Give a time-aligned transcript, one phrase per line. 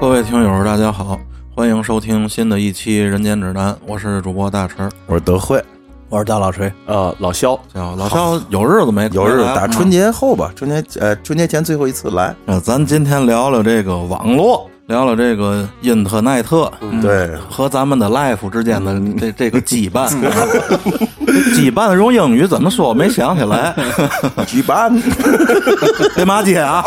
[0.00, 1.18] 各位听友，大家好，
[1.52, 5.60] 欢迎收听新的一期《人间指南》，我是主播大陈，我是德惠，
[6.08, 16.72] 我是大老锤，呃，老肖，叫老肖，有日子没有日子打春节后吧，春节呃春节前最后一次来，呃，咱今天聊聊这个网络，聊聊这个因特奈特，
[17.02, 20.08] 对，和咱们的 life 之间的这这个羁绊，
[21.56, 22.94] 羁绊用英语怎么说？
[22.94, 23.74] 没想起来，
[24.46, 24.96] 羁绊，
[26.14, 26.84] 别骂街啊！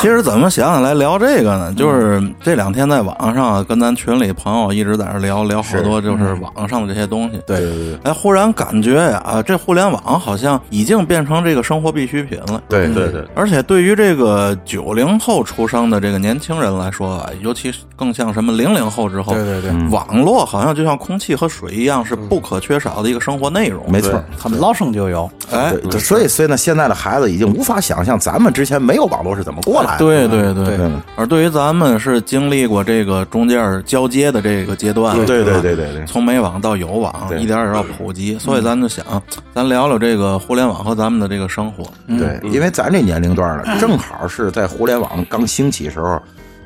[0.00, 1.72] 其实怎么想起来聊这个呢？
[1.74, 7.40] 就是这两天在网上跟咱群里朋友一直在这聊聊好多，就是网上的这些东西。
[7.46, 12.62] 对对对哎，忽然感觉呀，这互联网好像已经变成这个生活必需品了。
[12.68, 23.84] 对对对，而且对于这个九零后出生的这个年轻人来说啊，尤其是更像什么零零后之后，对对对网络好像就像空气和水一样，是不可缺少的一个生活内容。
[23.90, 24.22] 没错。
[24.40, 29.96] 他们老生就有，哎，所以所以呢，现在的孩子已经无法想象咱们之前没有网络是怎么过来。
[29.98, 39.04] 对对对对而对于咱们是经历过这个中间交接的这个阶段，对对吧对对对从没网到有网，一点点要普及，所以咱就想，
[39.54, 41.84] 咱聊聊这个互联网和咱们的这个生活。
[42.06, 46.20] 对，因为咱这年龄段呢，正好是在互联网刚兴起时候。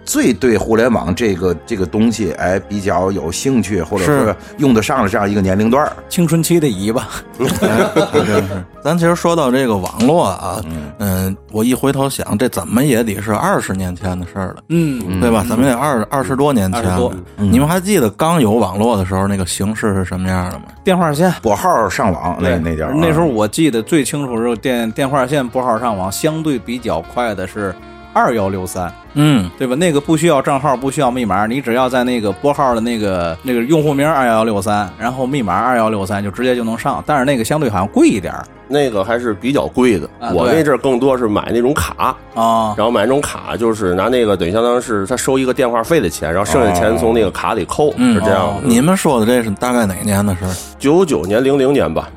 [0.05, 7.09] 最对互联网这个这个东西，哎，比较有兴趣，或者是说用得上的这样一个年龄段儿青春期的尾巴，
[7.63, 8.65] 哎，真是。
[8.83, 10.61] 咱其实说到这个网络啊，
[10.99, 15.45] 嗯，我一回头想，这怎么也得是二十年前的事儿了，嗯，对吧？
[15.49, 17.17] 怎么也二二十多年前20多了。
[17.37, 20.65] 你们还记得刚有网络的时候那个形式是什么样的吗？
[20.83, 21.33] 电话线。
[21.41, 27.73] 拨号上网那对那点儿啊，那时候我记得最清楚的时候，电电话线拨号上网相对比较快的是
[28.13, 29.75] 二幺六三，嗯，对吧？
[29.75, 37.03] 那个不需要账号，不需要密码，你只要在那个拨号的那个那个用户名二幺六三，然后密码二幺六三，就直接就能上。
[37.07, 40.09] 但是那个相对好像贵一点儿那个还是比较贵的。
[40.19, 42.75] 啊我那阵儿更多是买那种卡，啊。
[42.77, 48.61] 然后买那种卡就是拿那个等于相当于是他收一个电话费的钱，然后剩下钱从那个卡里扣，嗯是这样的。
[48.63, 50.53] 你们说的这是大概哪年的事儿？
[50.79, 52.09] 九九年、零零年吧，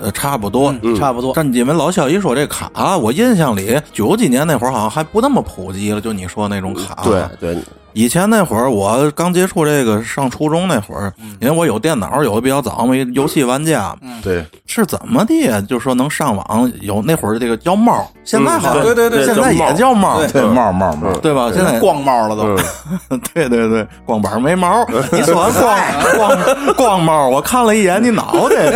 [0.00, 0.74] 呃，差不多。
[0.82, 1.32] 嗯，差不多。
[1.34, 7.02] 但你们老肖一说这卡，我印象里九几年那会儿好像还不那么普及了，就你说那种卡。
[7.04, 7.56] 对对，
[7.92, 15.60] 以前那会儿，我刚接触这个上初中那会儿，因为我有电脑，有的比较早嘛，游戏玩家，对是怎么的呀？
[15.60, 21.50] 就说能上网，有那会儿这个叫猫，现在好像、对对对现在也叫猫，对帽帽帽，对吧？
[21.54, 22.56] 现在光猫了都，
[23.34, 24.86] 对对对，光板没毛。
[25.12, 25.78] 你说完光
[26.16, 28.72] 光光猫，我看了一眼你脑袋，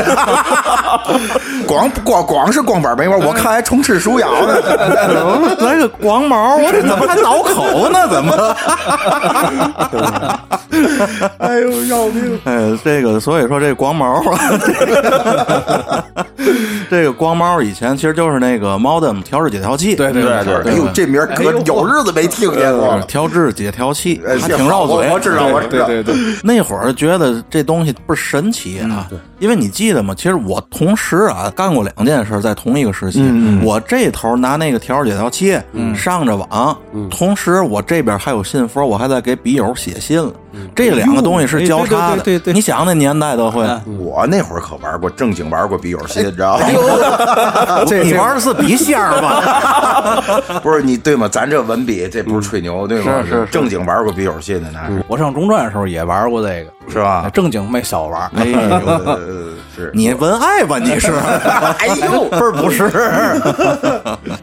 [1.67, 4.55] 光光光是光板没毛，我看还充吃鼠咬呢。
[5.61, 8.09] 来个光毛，我这怎么还挠口呢？
[8.09, 8.57] 怎么？
[11.39, 12.39] 哎呦，要命！
[12.45, 14.23] 哎，这个所以说这光毛，
[14.59, 16.05] 这个
[16.91, 23.03] 这个光毛以前其实就是那个 modem 调制解调器，对对对对哎呦，这名儿可有日子没听见过了。
[23.03, 24.21] 调制解调器，
[24.57, 24.97] 挺绕嘴。
[24.97, 25.87] 我我知道，我知道。
[25.87, 29.07] 对对，那会儿觉得这东西倍儿神奇啊，
[29.39, 30.15] 因为你记得吗？
[30.17, 33.23] 其实我同时啊干过两件事，在同一个时期。
[33.65, 35.59] 我这头拿那个调制解调器
[35.95, 36.77] 上着网，
[37.11, 40.33] 同时我这边还有信封，我还在给笔友写信了。
[40.75, 42.17] 这两个东西是交叉的。
[42.17, 43.67] 对对对对对你想那年代都会。
[43.99, 46.65] 我那会儿可玩过，正经玩过笔友信，你知道吗？
[47.87, 50.61] 这你玩的是笔仙儿吧？
[50.63, 51.29] 不是你对吗？
[51.29, 53.23] 咱这文笔，这不是吹牛对吗？
[53.23, 57.31] 是是是正经玩过笔友信的那是我上中专的时候也玩过这个，是吧？
[57.33, 58.31] 正经没少玩。
[58.37, 59.19] 哎呦， 呃，
[59.75, 60.79] 是你文爱吧？
[60.79, 61.13] 你是？
[61.79, 62.91] 哎呦，不是不是。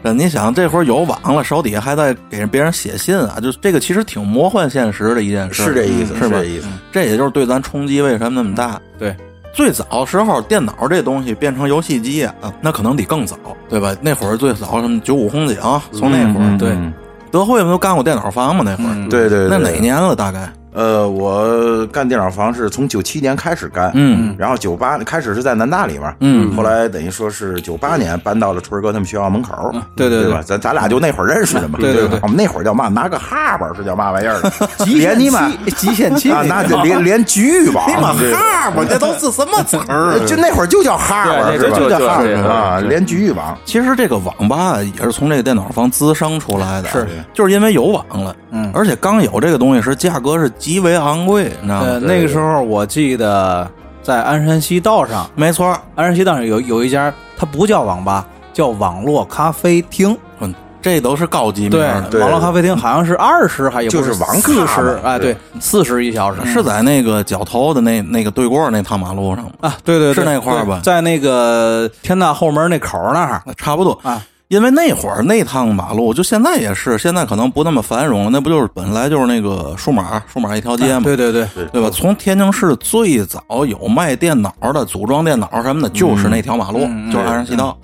[0.02, 6.44] 这你想，这会儿有网了，手底下还在给别人写信啊，就这个其实挺魔幻现实的一件事，是这意思，是吧这？
[6.44, 6.66] 意思。
[6.92, 8.80] 这也就是对咱冲击为什么那么大。
[8.98, 9.14] 对，
[9.52, 13.36] 最早时候电脑这东西变成游戏机啊，那可能得更早，
[13.68, 13.94] 对吧？
[14.00, 15.56] 那会儿最早什么九五红警，
[15.92, 16.92] 从那会儿，对，嗯
[17.30, 19.70] 德惠不都干过电脑房吗，那会儿，对对，对那哪？
[19.80, 20.14] 年了？
[20.14, 20.48] 大概？
[20.74, 30.42] 呃，我干电脑房是从九七年开始干，嗯然后九八开始是在南大里面，嗯后来等于说是九八年搬到了春儿哥他们学校门口，对对对对吧？
[30.44, 32.88] 咱咱俩就那会儿认识的嘛，对对对吧我们那会儿叫嘛？
[32.88, 34.50] 拿个哈巴是叫嘛玩意儿的？
[34.86, 40.18] 连你妈极限器啊，那就连连局吧， 你妈对哈巴，这都是什么词儿？
[40.26, 41.78] 就那会儿就叫哈巴对是吧？
[41.78, 43.56] 就叫哈巴啊，连局域网。
[43.64, 52.06] 其实这个网吧也是从这个电脑房滋生出来的，是，就是因为有网了，嗯而且刚有这个东西时，价格是极为昂贵，你知道呃，吗？
[52.08, 53.70] 那个时候我记得
[54.02, 60.16] 在鞍山西道上，没错，鞍山西道上有有一家，它不叫网吧，叫网络咖啡厅。
[60.40, 66.42] 嗯，这都是高级名对儿，对网络咖啡厅好像是二十，还有就是网四十哎，对，四十一小时。
[66.50, 69.44] 是在那个角头的那那个对过那趟马路上。
[69.44, 69.50] 吗？
[69.60, 70.24] 啊，对对，对。
[70.24, 70.80] 是那块儿吧？
[70.82, 73.42] 在那个天大后门那口儿那儿。
[73.58, 74.00] 差不多。
[74.02, 74.22] 啊。
[74.48, 78.30] 因为那会儿那趟马路，就现在也是，现在可能不那么繁荣了。
[78.30, 81.00] 那不就是本来就是那个数码数码一条街嘛？
[81.02, 81.88] 对对对，对吧？
[81.90, 86.80] 从天津市最早有卖电脑的、组装电脑什么的，就是那条马路，
[87.10, 87.76] 就是安山西道。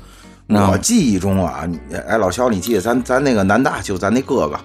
[0.48, 1.66] 我记忆中啊，
[2.08, 4.58] 哎，老肖，你记得咱咱那个南大就咱那哥哥。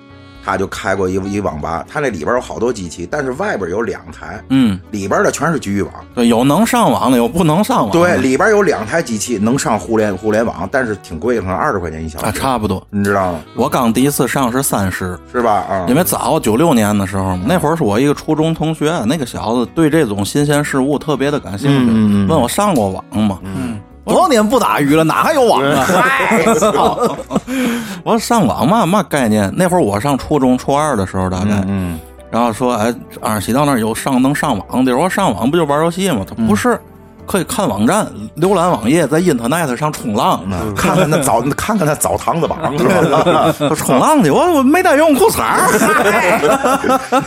[0.45, 7.91] 他就开过一一网吧，他那里边有好多机器，但是外边有两台，嗯，里边的全是局域网，对，有能上网的，有不能上网。
[7.91, 12.25] 对，里边有两台机器能上互联互联网，但是挺贵，可能二十块钱一小时。
[12.25, 13.39] 啊，差不多，你知道吗？
[13.55, 15.65] 我刚第一次上是三十，是吧？
[15.67, 23.39] 啊，因为早九六年的时候，那会儿是我一个初中同学，那个小子对这种新鲜事物特别的感兴趣，问我上过网吗？
[23.43, 23.64] 嗯。
[24.25, 25.85] 多年不打鱼了，哪还有网啊？
[28.03, 29.51] 我说 上网嘛，嘛概念？
[29.55, 31.99] 那会儿我上初中初二的时候，大概，嗯，
[32.31, 32.91] 然后说，哎，
[33.21, 36.25] 二喜到那儿有上能上网的，我说上网不就玩游戏吗？
[36.27, 36.79] 他不是。
[37.25, 38.07] 可以看网站、
[38.39, 42.59] 浏览网页，在 Internet 上冲浪呢，看看那澡， 看看那澡堂子榜，
[43.75, 44.29] 冲浪去。
[44.29, 45.41] 我我没带游泳裤衩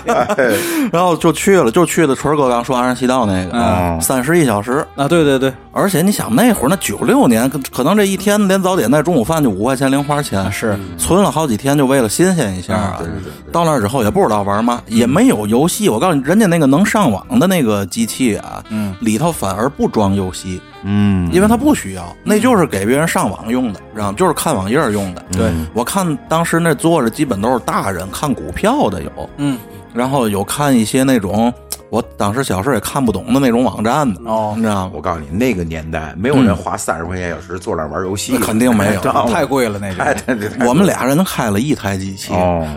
[0.93, 5.53] 然后就去了，就去的春哥刚说安山西道那个，三十一小时啊，对对对。
[5.73, 12.95] 而且你想那会儿那九六年，可能这一天连早点带中午饭就五块钱零花钱，是存了好几天，就为了新鲜一下。
[12.99, 13.33] 对对对。
[13.53, 15.89] 到那之后也不知道玩嘛，也没有游戏。
[15.89, 19.88] 我告诉你，人家那个能上网的那个机器啊，嗯，里头反而不。
[19.89, 24.15] 装游戏，嗯，因为他不需要，那就是给别人上网用的，知道吗？
[24.17, 25.25] 就是看网页用的。
[25.33, 29.59] 对，我看当时那坐着基本都是大人看股票的有，嗯，
[29.93, 31.53] 然后有看一些那种
[31.91, 34.93] 我当时小时候也看不懂的那种网站的，哦，你知道吗？
[34.95, 39.01] 我告诉你，那个年代没有人花三十块钱小时坐那玩游戏，肯定没有，
[39.33, 40.67] 太贵了那个。
[40.67, 42.35] 我们俩人开了一台机器，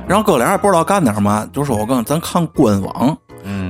[0.08, 3.18] 然后哥俩也不知道干点嘛，就说我跟咱看官网。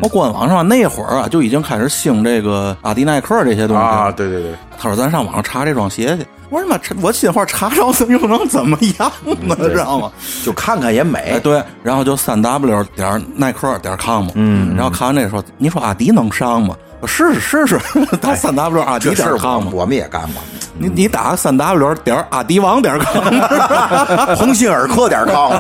[0.02, 4.12] 我官网上那会儿啊，就已经开始兴这个阿迪耐克这些东西啊。
[4.12, 6.26] 对对对，他说咱上网上查这双鞋去。
[6.50, 9.12] 我说妈，我心话查着又能怎么样
[9.48, 9.56] 呢？
[9.70, 10.12] 知道吗？
[10.44, 11.40] 就看看也美。
[11.42, 14.28] 对，然后就三 w 点耐克点 com。
[14.36, 14.76] 嗯。
[14.76, 16.76] 然后看完这说，你说阿迪能上吗？
[17.06, 17.80] 试试试试，
[18.22, 20.42] 打三 w 阿迪点 com 我们也干过。
[20.78, 25.54] 你你打三 w 点阿迪王点 com，鸿 星尔克点 com，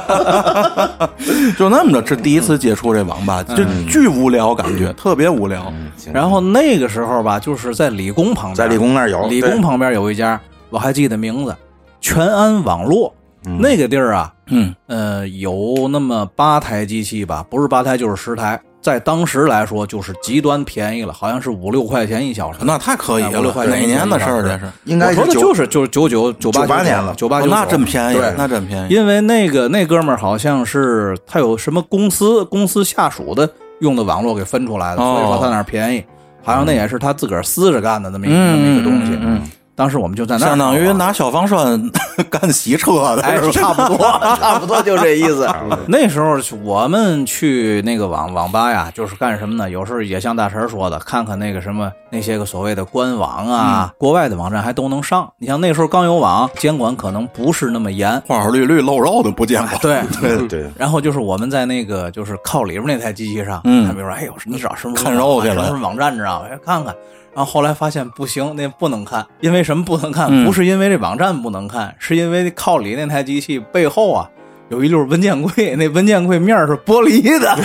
[1.57, 5.71] 就那么着，这第一次接触这网吧，就巨无聊，感觉特别无聊。
[6.11, 10.39] 然后那个时候吧，就是在理工旁边，在理工那儿有，理工旁边有一家，
[10.69, 11.55] 我还记得名字，
[11.99, 13.13] 全安网络。
[13.59, 18.59] 那个地儿啊，嗯呃，有那么八台机器吧，不是八台就是十台。
[18.81, 23.39] 在当时来说，就是极端便宜了，好像是五六块钱一小时，那太可以了。
[23.39, 24.41] 五六块钱，哪年的事儿？
[24.41, 28.93] 这是应该说的就是就是九九九八八年了，九八九那真便宜，那真便宜。
[28.93, 33.47] 因为那个那哥们儿好像是他有什么公司公司下属的
[33.81, 36.03] 用的网络给分出来的，所以说他那儿便宜。
[36.43, 39.15] 好像那也是他自个儿私着干的那么一那么一个东西。
[39.21, 39.39] 嗯。
[39.81, 41.89] 当时我们就在那，相当于拿消防栓
[42.29, 43.97] 干洗车的，哎，差不多，
[44.37, 45.49] 差不多就这意思。
[45.87, 49.67] 那时候我们去那个网网吧呀，就是干什么呢？
[49.67, 55.27] 有时候也像大神说的，看看那个什么那些个所谓的官网啊，国外的网站还都能上。
[55.39, 59.79] 你像那时候刚有网，监管可能不是那么严，花花绿绿露肉的不见过。
[59.79, 60.71] 对 对对。
[60.77, 65.65] 然后就是我们在那个就是靠里边那台机器上，嗯，比如说，哎呦，你找什么看肉去了？
[65.65, 66.45] 什么网站知道？
[66.47, 66.95] 哎，看看。
[67.33, 70.29] 然后后来发现不行，那不能看，因为什么不能看？
[70.45, 74.29] 不是因为这网站不能看，是因为靠里那台机器背后啊
[74.69, 77.55] 有一溜文件柜， 那文件柜面是玻璃的，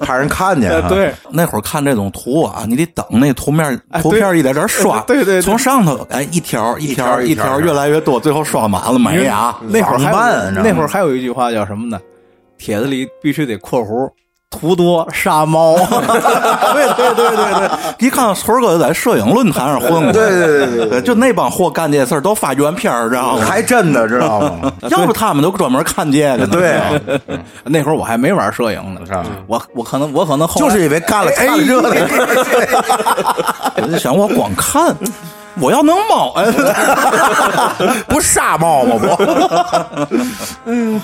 [0.00, 0.70] 怕人看见。
[0.88, 9.58] 对，那会儿看这种图啊，你得等那图面图片一点点刷， 对对，从上头哎一条一条一条越来越多，最后刷满了没啊？
[9.68, 12.00] 那会儿还那会儿还有一句话叫什么呢？
[12.58, 14.10] 帖子里必须得括弧。
[14.48, 23.44] 图多杀猫，对对对对对，一看村哥就在摄影论坛上混过，对对对对，就那帮货干这事儿都发原片儿知道吗？
[23.44, 24.72] 还真的知道吗？
[24.88, 26.46] 要不他们都专门看这个。
[26.46, 26.80] 对，
[27.64, 29.24] 那会儿我还没玩摄影呢，是吧？
[29.48, 31.90] 我我可能我可能就是因为干了太热了，
[33.82, 34.96] 我就想我光看，
[35.60, 36.34] 我要能猫，
[38.06, 38.94] 不杀猫吗？
[38.96, 40.06] 不，
[40.66, 41.02] 嗯，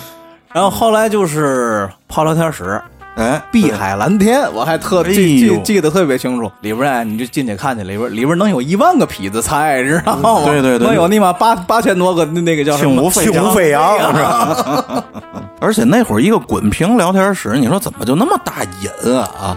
[0.52, 2.80] 然后后来就是泡聊天室。
[3.14, 6.50] 哎，碧海蓝天，我还特记记记得特别清楚。
[6.60, 10.42] 里边哎，你就进去看去，里边里边能有一万个痞子菜，知道吗？
[10.46, 15.04] 对对对，能有你妈八八千多个那个叫轻舞飞轻舞飞扬，是吧？
[15.60, 19.56] 而且那会儿一个滚屏聊天室，你说怎么就那么大瘾啊？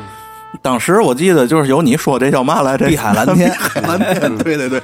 [0.62, 2.88] 当时我记得就是有你说这叫嘛来着？
[2.88, 4.81] 碧海蓝天，蓝天， 对对对。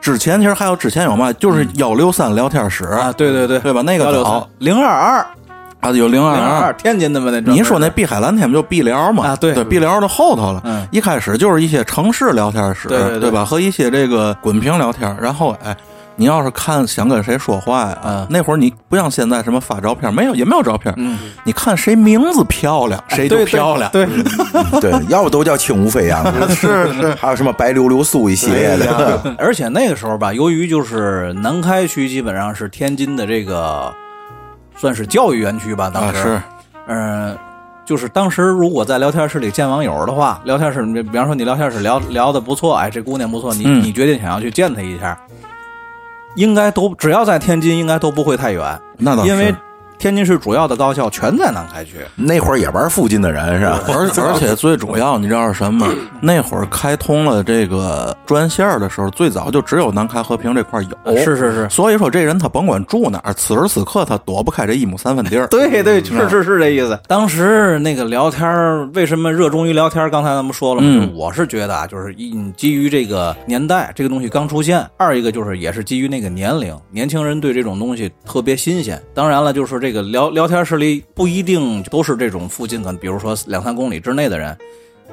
[0.00, 3.82] 之前其实还有之前有嘛，就是幺六三聊天室啊，对对对，对吧？
[3.82, 5.26] 那个好零二二。
[5.84, 7.40] 啊，有零二二，天津的嘛那？
[7.52, 9.28] 你说那碧海蓝天不就碧聊嘛？
[9.28, 10.60] 啊，对对，碧聊的后头了。
[10.64, 13.44] 嗯，一开始就是一些城市聊天室，对对吧？
[13.44, 15.76] 和一些这个滚屏聊天，然后哎，
[16.16, 20.94] 你要是看想跟谁说话呀，啊那会儿你不像现在什么发照片，没有也没有照片，
[21.44, 23.90] 你看谁名字漂亮，谁就漂亮。
[23.90, 24.06] 对
[24.80, 29.36] 对， 要不都叫轻舞飞扬，是是， 还有什么白溜溜苏一系列的。
[29.38, 33.92] 而且那个时候吧，由于就是南开区基本上是天津的这个
[34.76, 36.40] 算是教育园区吧，当时，
[36.86, 37.36] 嗯。
[37.86, 45.14] 就是当时如果在聊天室里见网友的话，聊天室，比方说你聊天室聊聊的不错，哎，这姑娘不错，你你决定想要去见她一下，
[46.34, 49.54] 应该都只要在天津，应该都不会太远，那倒因为。
[49.98, 53.80] 天津市主要的高校全在南开区，那会儿也玩附近的人是吧？
[53.88, 55.86] 而 而且最主要，你知道是什么？
[56.20, 61.16] 那会儿开通了这个专线的时候，最早就只有南开和平这块有。
[61.16, 65.46] 是是是，所以说这人他甭管住哪儿，此时此刻他躲不开这一亩三分地儿。
[65.48, 66.98] 对对，是是是这意思。
[67.06, 70.08] 当时那个聊天为什么热衷于聊天？
[70.10, 79.00] 刚才咱们说了嘛，我是觉得啊，就是一基于这个年代，这个东西刚出现；二一个就是也是基于那个年龄，年轻人对这种东西特别新鲜。
[79.14, 84.56] 当然了，就是这个聊聊天室里不一定都是这种附近，可能比如说两三公里之内的人，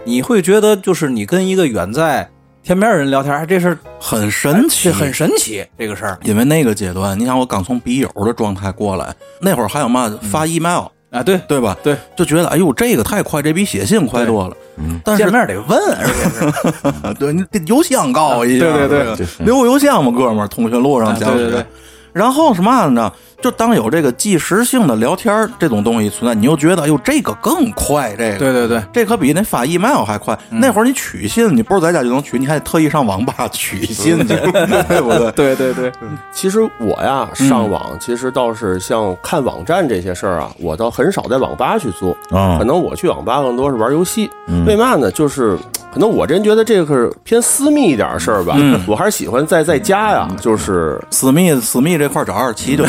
[0.06, 2.26] 你会觉得就是你跟一个远在
[2.64, 6.18] 天边的人聊天，这事很神奇，很神奇这个事儿。
[6.24, 11.78] 因为那个阶段，你想我刚从笔友的状态过来，那会儿还有嘛发 email 啊，对对吧？
[11.84, 14.56] 对，就觉得哎呦这个太快，这比写信快多了。
[14.78, 21.66] 嗯，但是见面得问， 而且是， 对你得邮箱告我一下，对对对，留个邮箱嘛，哥们儿，通讯录上讲对对。
[22.14, 23.12] 然后什么呢？
[23.42, 30.38] 就当有这个即时性的聊天这种东西存在，你又觉得，哎呦，这个更快，这个，对对对，这可比那发 email 还快。
[30.50, 35.32] 那会儿你取信，你不是在家就能取，你还得特意上网吧取信去，对不对？
[35.34, 35.92] 对对对。
[36.32, 42.16] 其实我呀，上网其实倒是像看网站这些事儿啊，我倒很少在网吧去做。
[42.30, 44.30] 啊，可能我去网吧更多是玩游戏。
[44.68, 45.10] 为嘛呢？
[45.10, 45.58] 就是
[45.92, 48.56] 可能我这人觉得这个是偏私密一点事儿吧。
[48.86, 52.84] 我还是喜欢在在家呀，就是私密私密这块找二七就。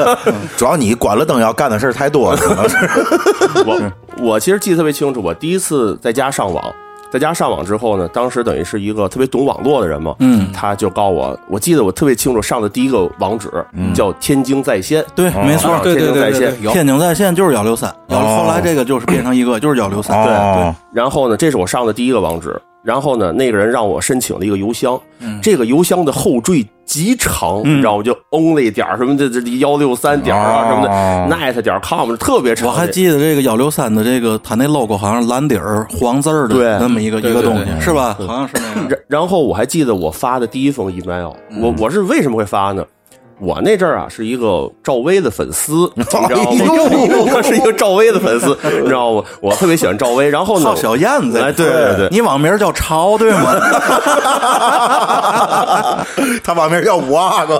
[0.56, 2.40] 主要你关了灯要干的事儿太多了。
[3.66, 6.62] 我我其实记得特别清楚，我第一次在家上网，
[7.10, 13.48] 在家上网之后呢，当时等于是一个特别懂网络的人嘛，嗯，他就告我，我记得我特别清楚，上的第一个网址
[13.94, 20.74] 叫天津在线，对，没错，天津在线，天津在线就是幺六三，幺后来这个就是变成一个就是幺六三，对对。
[20.92, 22.60] 然后呢，这是我上的第一个网址。
[22.82, 24.98] 然后呢，那个人让我申请了一个邮箱，
[25.42, 28.02] 这个邮箱的后缀极长，你知道吗？
[28.02, 32.68] 就 only 点什么这，这幺六三点啊什么的，net 点 com 特别长。
[32.68, 38.16] 我还记得这个幺六三的这个，它那 logo 好像蓝底儿黄字儿的那么一个一个东西，是吧？
[38.18, 38.98] 好像是那个。
[39.06, 42.84] 然后我还记得我发的第一封 email，我我是为什么会发呢？
[43.40, 46.28] 我那阵儿啊是一个赵薇的粉丝， 你知道吗？
[46.28, 49.22] 我 是一个赵薇的粉丝，你知道吗？
[49.40, 50.28] 我特别喜欢赵薇。
[50.28, 53.54] 然后呢，小燕子，哎，对对对，你网名叫超对吗？
[56.44, 57.58] 他网名叫五阿哥。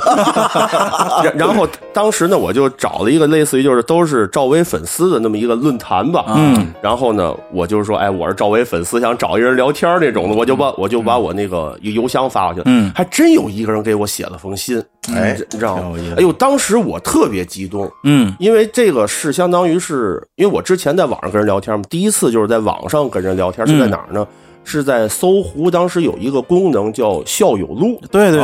[1.34, 6.24] 然后当时呢，我就找了一个类似于就是都是赵薇粉丝的那么一个论坛吧。
[6.36, 6.66] 嗯。
[6.82, 12.62] 然后呢，我就是说，哎，我是赵薇粉丝，想找一人聊天那种的，我就把我就把我那个邮箱发过去。
[12.66, 12.92] 嗯。
[12.94, 14.82] 还真有一个人给我写了封信。
[15.14, 15.96] 哎，你知道吗？
[16.16, 24.26] 哎呦，当时我特别激动，嗯，因为这个是相当于是，因为我之前在网上跟人聊天嘛，第一次就是在网上跟人聊天，是在哪儿呢？
[24.62, 28.38] 是在搜狐，当时有一个功能叫校友录，对对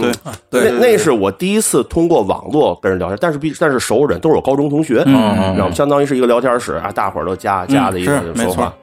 [0.00, 0.12] 对。
[0.50, 5.74] 对，那那是我第一次通过网络跟人聊天，但是必但是熟人都是我高中同学，嗯，知道吗？
[5.74, 8.74] 相当于是一个聊天室啊，大伙儿都加加的一个说话。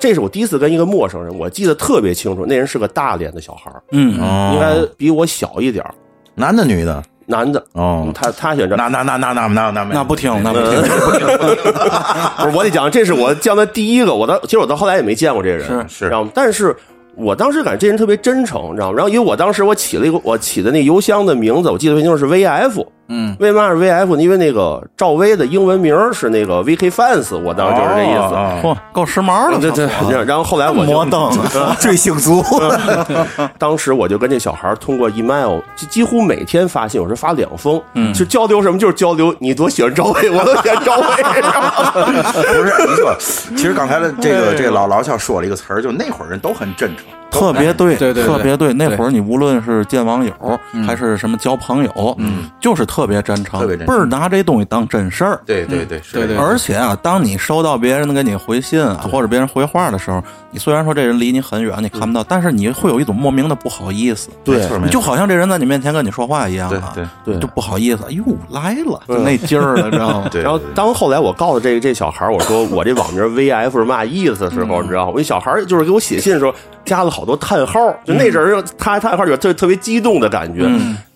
[0.00, 4.12] 这是我第一次跟一个陌生人，我记得特别清楚，那人是个大连的小孩嗯，
[4.52, 5.84] 应该比我小一点
[6.34, 7.00] 男的女的。
[7.32, 10.80] 男的哦，他他选这，那那那那那那那那不听，那不听，
[12.38, 16.76] 不是我得讲，这是我见的第一个，我到其实我到后来也没见过这人，是是，然后但是。
[17.14, 18.94] 我当时感觉这人特别真诚，你知道吗？
[18.96, 22.86] 然后因为我当时我起了一个我起的那邮箱的名字，我记得非常清楚是 VF。
[23.14, 24.16] 嗯，为嘛是 VF？
[24.16, 28.66] 因为那个赵薇的英文名是那个 VK Fans，我当时就是这意思。
[28.66, 29.58] 嚯，够时髦的。
[29.60, 30.24] 对对。
[30.24, 31.30] 然后后来我就摩登
[31.78, 32.42] 追星族。
[33.58, 37.80] 当时我就跟这小孩通过 email，几乎每天发信，有时发两封。
[37.92, 38.12] 嗯。
[38.14, 38.78] 就交流什么？
[38.78, 41.06] 就是交流你多喜欢赵薇，我都喜欢赵薇。
[42.32, 43.14] 不是你说，
[43.54, 47.04] 其实刚才的这个这个老老肖说了一个词儿，就那会儿人都很真诚。
[47.32, 48.72] 特别对，对对，特别对。
[48.72, 50.32] 那会儿你无论是见网友
[50.86, 55.40] 还是什么交朋友，嗯，就是特别真诚，特别真诚，倍儿拿这东西当真事儿。
[55.46, 56.36] 对对对，对对。
[56.36, 60.22] 而且啊，当你收到别人给你回信啊，或者别人回话的时候，
[60.52, 64.28] 你虽然说这人离你很远，你看不到，但是你会有一种莫名的不好意思。
[64.44, 66.92] 对，就好像这人在你面前跟你说话一样啊。
[66.94, 68.04] 对对，就不好意思。
[68.06, 70.30] 哎呦，来了，就那劲儿了，知道吗？
[70.34, 75.12] 然后当后来我告诉这个这小孩我说我这网名 VF 是嘛意思的时候，你知道吗？
[75.14, 76.54] 我一小孩就是给我写信的时候
[76.84, 77.80] 加了好多叹号。
[78.04, 80.68] 就那阵儿，他他一块儿有特特别激动的感觉。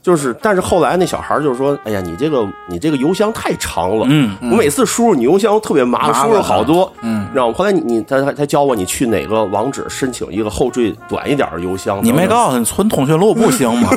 [0.07, 13.91] 就是，但是后来那小孩就是说，哎呀，你这个你这个邮箱太长了，嗯，我每次输入你邮箱特别麻烦，输入好多，嗯，然后后来你你他他他教我你去哪个网址申请一个后缀短一点的邮箱，你没告诉你存通讯录不行吗？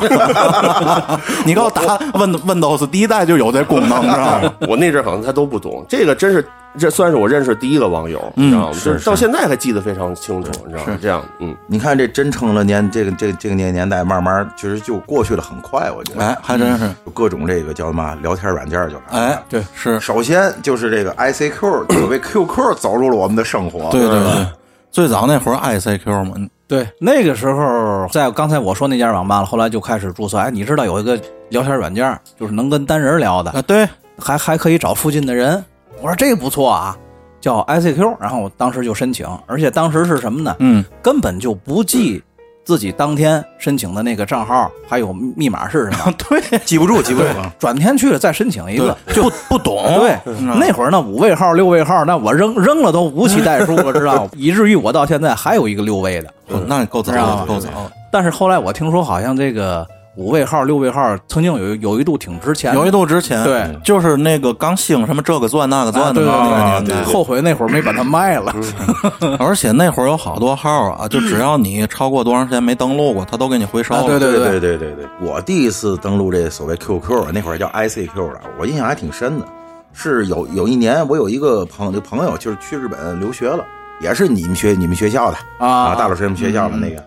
[1.46, 4.54] 你告诉打，Win Windows 第一代就有这功能，知道吗？
[4.68, 6.44] 我那阵可能他都不懂，这个真是。
[6.79, 8.74] 这算是我认识第一个网友，你知道吗？
[8.74, 10.93] 是到现在还记得非常清楚，你知道吗？
[10.93, 16.24] 是这样，嗯，你看这真成了年，这个这这个年年代，慢慢其实就过去了，很快，我觉得。
[16.25, 19.33] 哎，还真是，各种这个叫什么聊天软件就来了。
[19.33, 20.00] 哎，对，是。
[20.00, 23.89] 首先就是这个 ICQ， 所谓 QQ 走入了我们的生活。
[23.91, 24.48] 对对对，
[24.89, 26.36] 最早那会儿 ICQ 嘛，
[26.67, 30.38] 对，那个时候在刚才我说那家网吧了，后来就开始注册。
[30.38, 31.19] 哎，你知道有一个
[31.50, 33.62] 聊天软件，就是能跟单人聊的啊？
[33.63, 35.63] 对，还还可以找附近的人。
[36.01, 36.98] 我说这个不错啊。
[37.41, 40.53] 叫 ICQ，然后我当时就申请，而且当时是什么呢？
[40.60, 42.22] 嗯，根本就不记
[42.65, 47.29] 自己当天申请的那个账号还有密码是什么， 对，记不住，记不住。
[47.58, 49.82] 转天去了再申请一个，就不不懂。
[49.98, 50.20] 对，
[50.60, 56.34] 那会儿那五位号、六位号，那我扔扔了都无期代数，我知道，以至于我到现在还有一个六位的，
[56.68, 57.70] 那够早，够早。
[58.12, 59.88] 但是后来我听说，好像这个。
[60.19, 68.53] 五位号、六位号曾经有有一度挺值钱，有一度值钱，对，就是那个刚兴什么这个钻那个钻的那个年代，后悔那会儿没把它卖了。
[69.39, 74.03] 而且那会儿有好多号啊，就只要你超过多长时间没登录过，他都给你回收了。
[74.03, 79.45] 对对对对对对，我第一次登录这所谓 QQ，那会儿叫 ICQ 的，我印象还挺深的。
[79.93, 83.63] 是有有一年，我有一个朋友朋友就是去日本留学了，
[84.01, 87.01] 也是你们学你们学校的啊，大老师们学校的那个，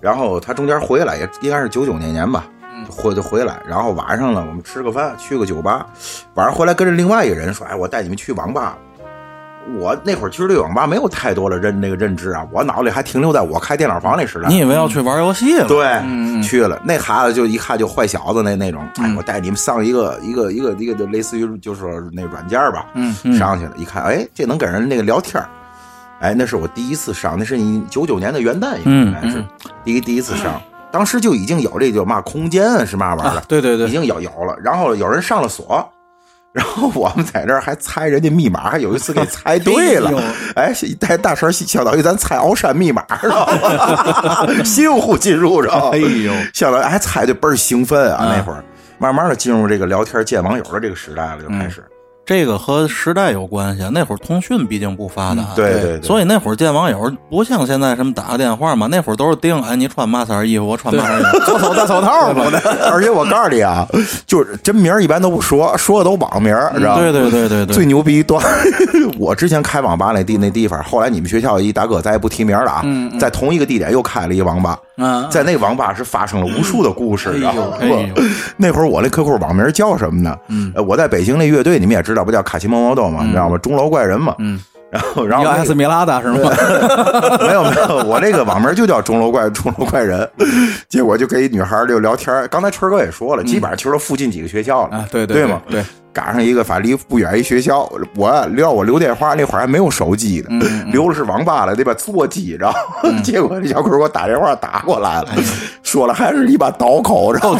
[0.00, 2.46] 然后他中间回来也应该是九九年年吧。
[2.90, 5.86] 回就回来，然后晚上了，我们吃个饭，去个酒吧。
[6.34, 8.76] 晚上回来跟着另外一个人说：“哎，我带你们去网吧。”
[9.78, 14.46] 我那会儿其实对网吧没有太多的认那个认知啊，我脑里还停留在我开电脑房那时代。
[14.46, 15.66] 你以为要去玩游戏了？
[15.66, 16.78] 对，去了。
[16.84, 18.86] 那孩子就一看就坏小子那那种。
[18.96, 22.84] 哎，我带你们上一个一个一个一个就类似于就是说那软件吧。
[22.92, 23.14] 嗯。
[23.38, 25.42] 上去了，一看，哎，这能跟人那个聊天
[26.20, 29.42] 哎，那是我第一次上，那是你九九年的元旦应该是
[29.82, 30.60] 第一第一次上。
[30.94, 33.42] 当时就已经有这叫嘛空间啊是嘛玩意儿？
[33.48, 34.56] 对对对，已经有有了。
[34.62, 35.84] 然后有人上了锁，
[36.54, 40.12] 然后我们在这儿还猜人家密码，还有一次给猜对了。
[40.54, 44.46] 哎，带大神相当于咱猜鳌山密码，知道吗？
[44.64, 45.68] 幸福进入着。
[45.90, 48.32] 哎呦，相当于还猜的倍儿兴奋啊！
[48.36, 48.64] 那会儿
[48.98, 51.82] 慢慢的进入这个聊天见网友的这个时代了，就开始。
[52.26, 62.58] 这个和时代有关系，那会儿通讯毕竟不发达，对对，所以那会儿见网友不像现在什么打个电话嘛，那会儿都是定，哎，你穿嘛色衣服，我穿嘛色衣服，左手戴手套嘛的。
[62.90, 63.86] 而且我告诉你啊，
[64.26, 67.74] 就是真名一般都不说，说的都网名，知道对对对对对。
[67.74, 68.42] 最牛逼一段，
[69.18, 72.82] 我之前开网吧那地那地方，后来你们学校一大哥，咱也不提名了啊，
[73.18, 74.78] 在同一个地点又开了一网吧，
[75.30, 77.76] 在那网吧是发生了无数的故事，知道吗？
[78.56, 80.34] 那会儿我那 QQ 网名叫什么呢？
[80.86, 82.14] 我在北京那乐队，你们也知。
[82.14, 83.24] 道不叫卡奇猫猫豆嘛？
[83.24, 83.58] 你知道吗？
[83.58, 84.34] 钟楼怪人嘛。
[84.38, 84.60] 嗯。
[84.94, 85.46] 然后，然后。
[85.48, 86.38] 艾斯米拉达是吗？
[87.46, 90.28] 没有没有，我那个网名就叫钟楼怪钟楼怪人。
[90.88, 92.46] 结果就跟一女孩就聊天。
[92.50, 95.04] 刚才春哥也说了，基本上去了附近几个学校了。
[95.10, 95.60] 对对对吗？
[95.68, 95.82] 对。
[96.12, 97.90] 赶上一个，反正离不远一学校。
[98.14, 100.48] 我撂我留电话那会儿还没有手机的，
[100.92, 101.92] 留的是网吧了，对吧？
[101.94, 102.72] 座机着。
[103.24, 105.28] 结果这小鬼给我打电话打过来了，
[105.82, 107.56] 说了还是一把刀口，然后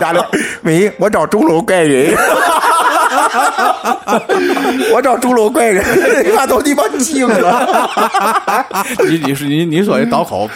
[0.00, 0.28] 打电话，
[0.62, 2.16] 喂，我找钟楼怪人。
[4.94, 5.84] 我找钟楼怪人，
[6.26, 7.88] 你妈都鸡巴惊了。
[9.08, 10.48] 你你是你你说这刀口，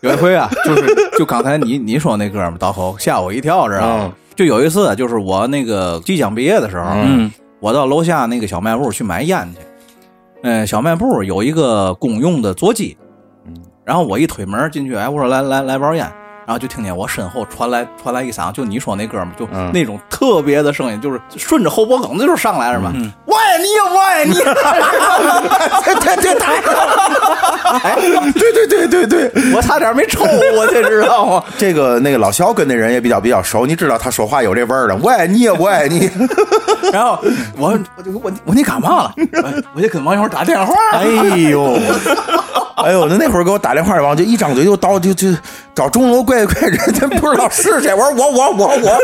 [0.00, 4.12] 有一回啊，就是就刚才你你说那哥们刀口吓我一跳，知道吗？
[4.34, 9.58] 就有一次，就是我那个即将毕业的时候，嗯，我到楼下那个小卖部去买烟去。
[10.42, 12.96] 嗯，小卖部有一个公用的座机，
[13.46, 16.10] 嗯，然后我一推门进去，哎，我说来来来包烟。
[16.46, 22.92] 然后就听见我身后传来传来一嗓，就你说那哥们，就那种特别的声音，就是顺着后脖梗子就上来了嘛。
[23.24, 24.34] 我爱你，我爱你，
[26.00, 26.42] 对对对，
[27.82, 27.96] 哎，
[28.32, 31.44] 对对对对对，我差点没抽过去，知道吗？
[31.56, 34.96] 这个那个老肖跟那人也比较比较熟，你知道他说话有这味儿的。
[35.02, 36.10] 我爱你，我爱你。
[36.92, 37.18] 然后
[37.56, 39.14] 我我就我我你干嘛了？
[39.74, 40.74] 我就跟网友打电话。
[40.92, 41.04] 哎
[41.48, 41.78] 呦，
[42.76, 45.28] 哎呦，那那会儿给我打电话然后就一张嘴就叨就就
[45.74, 46.22] 找钟楼。
[46.22, 47.92] 怪怪人，他不知道是谁。
[47.92, 48.98] 我说我我我我，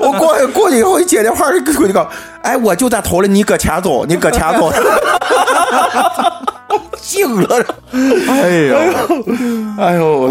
[0.00, 2.08] 我 过去过去以后一接电话，过去告，
[2.42, 4.72] 哎，我就在头里，你搁前走，你搁前走，
[7.00, 7.64] 惊了。
[7.92, 8.76] 哎呦，
[9.78, 10.30] 哎呦，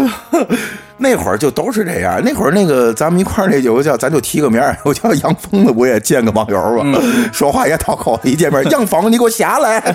[0.98, 2.20] 那会儿就都是这样。
[2.24, 7.00] 那会儿那个咱们一块儿那有个叫，咱就提个名儿， 我叫杨峰的，我也见个网友吧，
[7.32, 9.80] 说话也讨口，一见面，杨峰，你给我下来，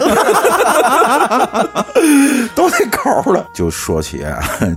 [2.56, 3.46] 都那口了。
[3.54, 4.26] 就说起，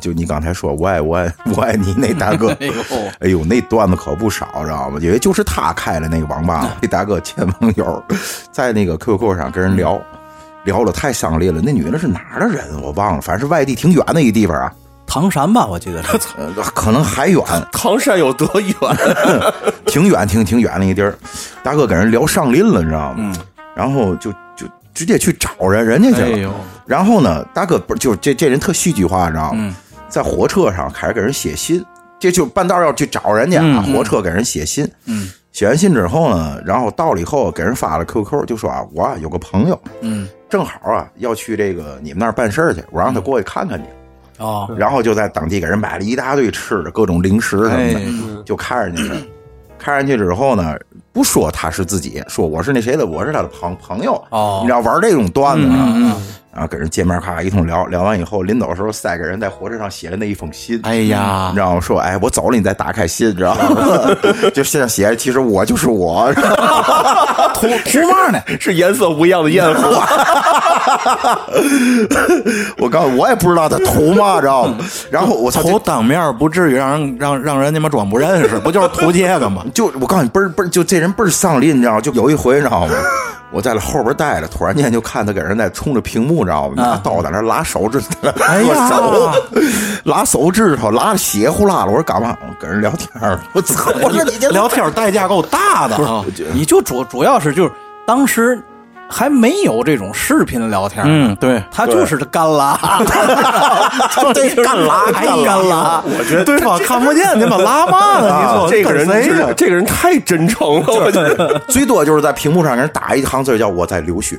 [0.01, 2.57] 就你刚才说我爱我爱我爱你那大哥，
[3.21, 4.99] 哎呦，那段子可不少，知道吗？
[5.01, 8.03] 因为就是他开了那个网吧，那大哥见网友
[8.51, 10.01] 在那个 QQ 上跟人聊。
[10.65, 12.65] 聊了太伤烈了，那女的是哪儿的人？
[12.83, 14.73] 我忘了，反正是外地挺远的一地方啊，
[15.07, 16.19] 唐山吧，我记得是，
[16.75, 17.43] 可能还远。
[17.73, 18.75] 唐山有多远？
[19.87, 21.17] 挺远，挺挺远的一地儿。
[21.63, 23.33] 大哥跟人聊上林了，你知道吗？
[23.75, 26.55] 然后就就直接去找人，人家去了。
[26.85, 29.75] 然后呢，大哥不就这这人特戏剧化，你知道吗？
[30.09, 31.85] 在火车上开始给人写信，
[32.19, 33.83] 这就半道要去找人家啊。
[33.83, 35.31] 火车给人写信，嗯。
[35.53, 43.87] 写完信之后呢，然后到了以后给人发了 QQ，就说啊，我有个朋友，嗯，正好啊要去这个你们那儿办事儿去，我让他过去看看你，
[44.39, 49.17] 哦，然后就在当地给人买了一大堆吃的，各种零食什么的，就看上去了，
[49.79, 50.77] 看上去之后呢，
[51.13, 56.17] 不说他是自己，说我是那谁的，我是他的朋朋友，哦，你知道玩这种段子啊。
[56.57, 60.81] 然后跟人见面，咔一通聊聊完以后，临走的时候塞给人在火车上写的那一封信。
[60.85, 61.81] 哎呀，你知道吗？
[61.83, 64.17] 说哎，我走了，你再打开信，知道吗？
[64.55, 66.33] 就现在写，其实我就是我。
[67.53, 68.41] 图图嘛呢？
[68.59, 70.03] 是颜色不一样的烟火。
[72.79, 74.79] 我告诉我也不知道他图嘛，知道吗？
[75.11, 79.63] 然后我图当面不至于让人让让人家妈装不认识，不就是图这个吗？
[79.75, 82.01] 就我告诉你，倍儿倍儿，就这人倍儿丧林，你知道吗？
[82.01, 82.95] 就有一回，你知道吗？
[83.51, 86.75] 我在那后边待着，突然间就看他给人在冲着屏幕，知道吗？
[86.77, 89.33] 拿刀在那拉手指头，哎呀，
[90.05, 91.87] 拉手指头，拉的血呼啦了。
[91.87, 92.37] 我说干嘛？
[92.59, 93.09] 跟人聊天
[93.53, 93.91] 我操！
[94.03, 96.25] 我说你这聊天代价够大的啊！
[96.53, 97.73] 你就主主要是就是
[98.07, 98.63] 当时。
[99.09, 102.77] 还没有这种视频聊天，嗯，对，他就是干拉，
[104.35, 106.03] 对， 干拉，干拉。
[106.05, 108.27] 我觉得对方看不见，你把拉嘛呢？
[108.43, 109.07] 你说这个人，
[109.57, 110.87] 这个人太真诚了。
[110.89, 114.39] 我觉得最多就是在屏幕上给人打一行字，叫我在流血。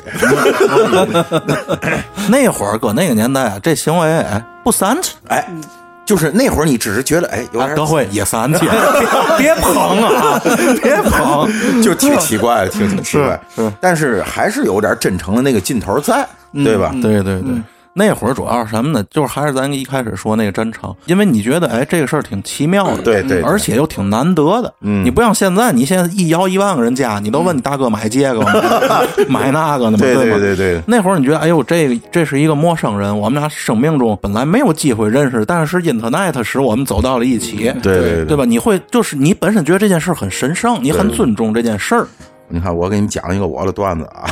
[2.30, 4.23] 那会儿搁那个年代，这行为
[4.63, 5.47] 不煽气，哎。
[6.08, 8.62] 就是那会儿，你只是觉得，哎，有点德惠也三千，
[9.38, 10.41] 别捧啊，
[10.82, 13.39] 别捧，就挺奇怪的，挺挺奇怪。
[13.82, 16.91] 但是还是有点真诚的那个劲头在，对吧？
[17.02, 17.62] 对对对。
[17.98, 19.04] 那会儿主要是什么呢？
[19.10, 24.72] 就是还是咱一开始说那个真诚，因为你觉得哎，这个事儿挺奇妙的，对对，而且又挺难得的。
[24.82, 28.52] 嗯，你不像现在，你现在一摇一万个人家，你都问你大哥买这个吗？
[29.28, 29.98] 买那个呢？
[29.98, 30.82] 对对对对。
[30.86, 38.46] 那会儿你觉得哎呦，这个这是一个陌生人，我们俩生命中本来没有机会认识，但是 Internet 使我们走到了一起，对对对吧？
[38.46, 42.08] 你会就是你本身觉得这件事很神圣，你很尊重这件事儿。
[42.50, 44.26] 你看，我给你们讲一个我的段子啊，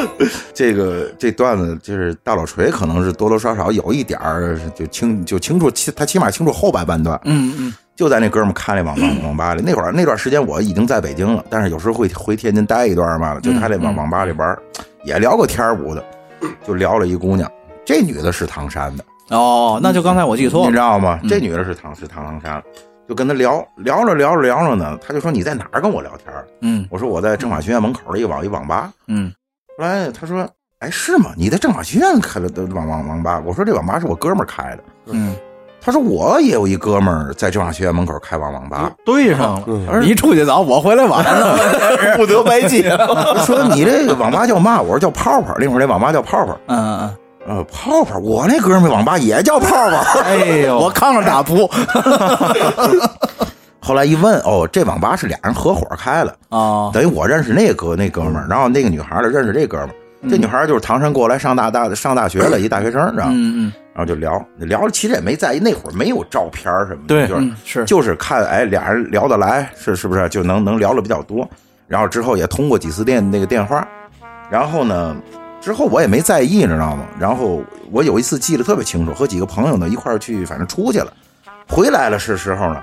[0.54, 7.20] 这个这段子就是大老锤，可能是多多少少有一点儿就清就清楚，他起码清楚后半半段。
[7.24, 14.56] 嗯嗯，就在那哥们开那网网网吧里，那会儿那段时间我已经在北京了，但是有时候会回天津待一段嘛，就他那网网吧里玩，
[15.04, 16.02] 也聊过天舞的，
[16.66, 17.50] 就聊了一姑娘，
[17.84, 19.04] 这女的是唐山的。
[19.28, 21.20] 哦，那就刚才我记错了，你知道吗？
[21.28, 22.62] 这女的是唐是唐唐山。
[23.10, 26.32] 就跟他聊聊着聊着聊着呢，他就说你在哪儿跟我聊天？
[26.60, 28.88] 嗯，我说我在政法学院门口的一网一网吧。
[29.08, 29.32] 嗯，
[29.76, 31.32] 后来他说，哎，是吗？
[31.36, 33.42] 你在政法学院开的网网网吧？
[33.44, 34.78] 我说这网吧是我哥们儿开的。
[35.06, 35.34] 嗯，
[35.80, 40.00] 他说我也有一哥们儿在政法学院门口开网网吧，对上了。
[40.00, 41.24] 你出去早，我回来晚，
[42.16, 42.96] 不得白接。
[43.44, 44.80] 说你这个网吧叫嘛？
[44.80, 45.52] 我说叫泡泡。
[45.58, 46.56] 那会儿那网吧叫泡泡。
[46.68, 47.16] 嗯嗯嗯。
[47.46, 50.20] 呃，泡泡，我那哥们网吧也叫泡泡。
[50.20, 51.68] 哎呦， 我炕上打扑。
[53.82, 59.94] 后来一问，哦，这网吧是俩人合伙开的啊，等于我认识那哥那哥们儿，然后那个女孩儿认识这哥们儿。
[60.28, 63.30] 这女孩儿就是唐山过来上大大上大学了一大学生，知道吗？
[63.34, 63.72] 嗯嗯。
[63.94, 71.48] 然后就聊聊，其实也没在意，那会儿没有照片什么的，对，就是是就是看，哎，俩人聊得来，是是不是就能能聊的比较多？
[71.88, 73.86] 然后之后也通过几次电那个电话，
[74.50, 75.16] 然后呢？
[75.60, 77.04] 之后我也没在意，你知道吗？
[77.18, 81.12] 然后我有一次记得特别清楚，和几个朋友呢一块儿去，反正出去了，
[81.68, 82.80] 回来了是时候呢，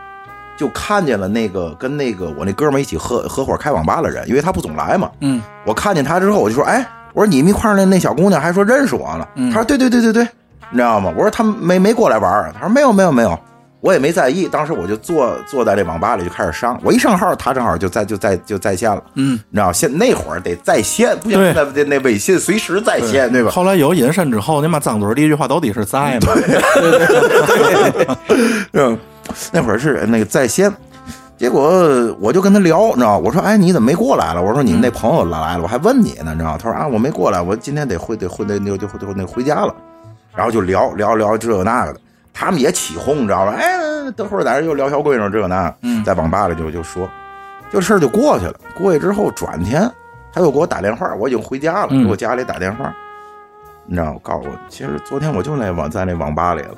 [0.55, 5.09] 就看见了那个跟那个我那哥们一起合合伙开网吧的人，因为他不总来嘛。
[5.21, 5.41] 嗯。
[5.65, 10.23] 我看见他之后，我就说：“哎，我说你们一块儿那那小姑娘还说认识我呢。”他说：“对对对对对，
[10.69, 13.37] 你知道吗？”我说：“他没没过来玩他说：“没有没有没有。”
[13.87, 23.49] 我也没在意，当时我就坐坐在这网吧里就开始上，我一上号，他正好就在就在就在线了，嗯，你知道现那会儿得在线，不像那那那微信随时在线，对吧？
[23.49, 26.33] 后来有隐身之后，你妈张嘴第一句话到底是在嘛，
[28.73, 28.99] 嗯，
[29.53, 30.69] 那会儿是那个在线，
[31.37, 34.43] 结果我就跟他聊，你知道我说，哎，你怎么没过来了？
[34.43, 39.73] 我说你们那朋友来了，我还问你呢，你知道他说啊，我没过来，我今天得回得回得那就就那回家了，
[40.35, 42.01] 然后就聊聊聊这个那个的。
[42.39, 43.55] 他们也起哄，你知道吧？
[43.57, 45.73] 哎，等会儿在这又聊小闺女这那，
[46.05, 47.09] 在网吧里就就说，
[47.71, 48.53] 这事儿就过去了。
[48.75, 49.91] 过去之后，转天
[50.31, 52.93] 他又给我打电话，我已经回家了，给我家里打电话，
[53.87, 56.75] 你知道，我告诉我，其实昨天我就那网在那网吧里了。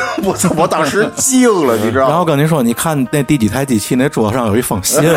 [0.24, 0.50] 我操！
[0.56, 2.10] 我当时惊了，你知道吗？
[2.10, 5.02] 然后跟您说，你看那第几台机器那桌上有一封信。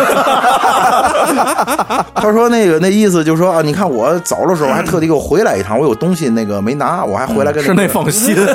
[2.15, 8.35] 他说那个那意思就是说啊，你看我走的时候还特地给我回来一趟，我有东西那个没拿，我还回来跟是那封信。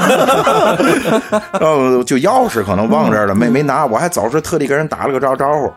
[1.52, 5.72] 然后，就钥匙可能忘这儿了，没没拿，我还走时特地跟人打了个招招呼。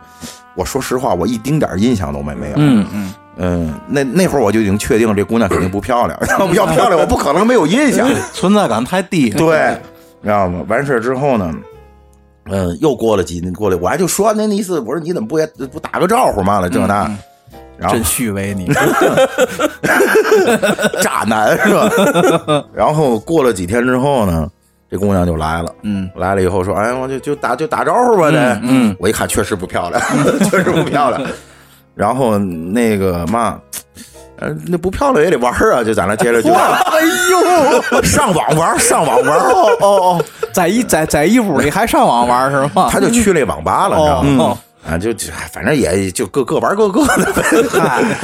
[0.56, 2.56] 我说实话，我一丁点印象都没没有。
[2.58, 9.30] 嗯嗯嗯，那那会儿我就已经确定这姑娘肯定不漂亮，要要漂亮，我不可能没有印象，存在感太低。
[9.30, 9.80] 对。
[10.28, 10.64] 知道吗？
[10.68, 11.56] 完事之后呢，
[12.50, 17.10] 嗯，又过了几年，过来我还就说那意思，我说你怎么不也不打个招呼嘛了这那，
[17.78, 18.66] 然后真虚伪你，
[21.02, 21.90] 渣男是吧？
[22.76, 24.50] 然后过了几天之后呢，
[24.92, 30.02] 这姑娘就来了，嗯，来了以后说，哎，我就就打就打招呼吧，这，嗯，我一看确实不漂亮，
[30.52, 31.22] 确实不漂亮，
[31.96, 33.60] 然后那个嘛。
[34.40, 36.52] 呃，那不漂亮也得玩啊，就在那接着就。
[36.54, 42.88] 哎呦，上网玩，上网玩，哦哦哦，在一在在一屋里还上网玩是吗？
[42.92, 44.58] 他就去那网吧了，你知道吗？
[44.88, 45.10] 啊，就
[45.52, 47.44] 反正也就各各玩各各的呗。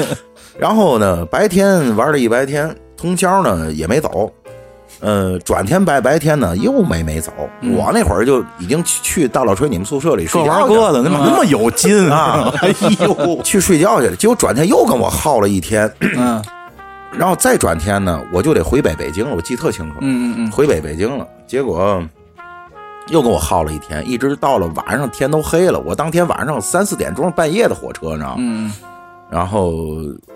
[0.57, 4.31] 然后呢，白天玩了一白天，通宵呢也没走。
[4.99, 7.31] 呃，转天白白天呢，又没没走。
[7.61, 12.51] 我那会儿就已经去去大老锤你们宿舍里各玩各的，那么那么有劲啊！
[12.61, 14.15] 哎呦，去睡觉去了。
[14.15, 15.91] 结果转天又跟我耗了一天。
[15.99, 16.41] 嗯，
[17.11, 19.35] 然后再转天呢，我就得回北北京了。
[19.35, 19.95] 我记特清楚。
[20.01, 21.27] 嗯嗯嗯，回北北京了。
[21.45, 22.01] 结果
[23.09, 25.77] 又跟我耗了一天，一直到了晚上天都黑了。
[25.79, 28.35] 我当天晚上三四点钟半夜的火车，你知道吗？
[28.37, 28.71] 嗯。
[29.33, 29.73] 然后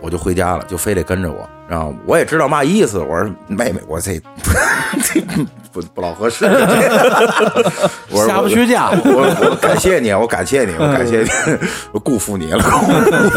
[0.01, 1.47] 我就回家了，就非得跟着我。
[1.69, 4.19] 然后我也知道嘛意思，我说妹妹，我这
[5.03, 5.21] 这
[5.71, 6.45] 不不老合适。
[8.09, 11.29] 我说下不去家， 我我感谢你，我感谢你，我感谢你，
[11.91, 12.63] 我辜负你了，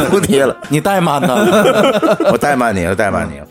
[0.09, 0.57] 辜负你了。
[0.71, 1.35] 你怠慢他，
[2.33, 3.47] 我怠慢你了，怠慢你了。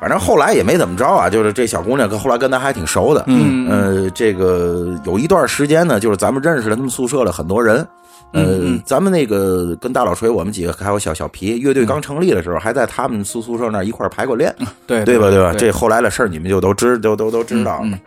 [0.00, 3.22] 反正后来也没怎么着啊，就是这小姑娘跟后来跟咱还挺熟的。
[3.28, 7.86] 嗯呃，这个有一段时间呢，就是咱们认识了他们宿舍的很多人。
[8.32, 14.54] 呃，咱们那个跟大老锤，我们几个还有小小皮乐队刚成立的时候，还在他们宿宿舍那儿一块排过练，
[14.86, 15.28] 对对吧？
[15.28, 15.52] 对吧？
[15.52, 17.98] 这后来的事儿你们就都知，都都都知道了。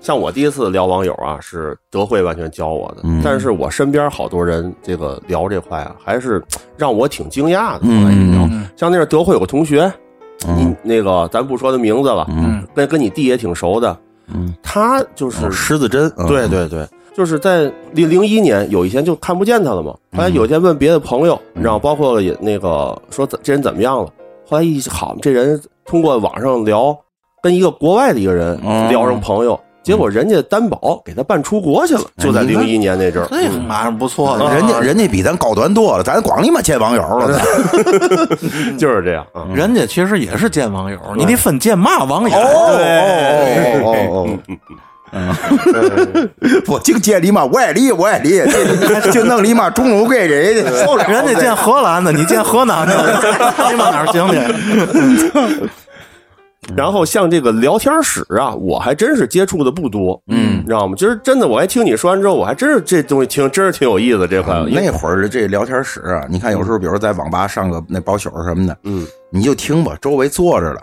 [0.00, 6.42] 像我第一次聊网友啊，是德惠完全教我的，但是我身边好多人这个聊这块啊，还是
[6.76, 7.82] 让我挺惊讶的。
[7.84, 9.92] 嗯，像那是德惠有个同学，
[10.44, 13.96] 你那个咱不说他名字了，嗯，那跟你弟也挺熟的，
[14.26, 16.84] 嗯，他就是狮子针，对对对。
[17.14, 19.92] 就是在零零一年，有一天就看不见他了嘛。
[20.16, 24.08] 后来有一天问别的朋友，你知道，包括也那个说这人怎么样了。
[24.48, 26.96] 后来一好，这人通过网上聊，
[27.42, 32.02] 跟一个国外的一个人聊上朋友，结果人家担保给他办出国去了。
[32.16, 34.54] 就在零一年那阵儿，这马上不错了。
[34.54, 37.38] 人家人家比咱高端多了，咱光你妈见网友了。
[38.78, 42.36] 就是这样，人家其实也是见网友，你得分见嘛网友。
[42.36, 42.78] 哦
[43.84, 44.56] 哦哦。
[45.12, 45.34] 嗯，
[46.68, 48.42] 我净见你妈外地外地，
[49.12, 50.70] 就 弄你妈中路给人家，
[51.06, 52.94] 人家见荷兰的，你见河南的，
[53.70, 55.68] 你妈哪行去？
[56.76, 60.94] 然后像这个聊天室啊，我还真是接触的不多，嗯，知道吗？
[60.96, 64.26] 其实真的，我还听你说完之后，我还真是这东西听，真是挺有意思。
[64.28, 70.80] 这块那会儿的这聊天室啊，你看有时候，比如在网吧上个那包宿什么的，嗯，你就听吧，周围坐着了。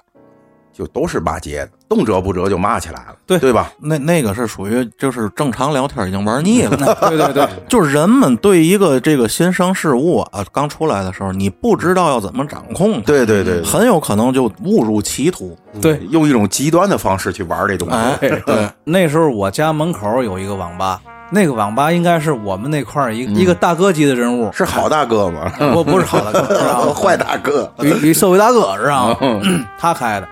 [0.79, 3.69] 就都是骂街的，动辄不辄就骂起来了，对对吧？
[3.81, 6.77] 那那个是属于就是正常聊天已经玩腻了，
[7.09, 18.29] 对对对， 就是人们对一个这个新生事物啊，刚出来的时候，你不知道要怎么掌控，对对对，很有可能就误入歧途，对，用一种极端的方式去玩这东西。
[18.45, 25.51] 对，那时候我家门口有一个网吧，那个网吧应该是我们那块儿一一个大哥级的人物，是好大哥吗？
[25.73, 29.41] 不不是好大哥， 坏大哥，比比社会大哥知道吗？
[29.77, 30.27] 他开的。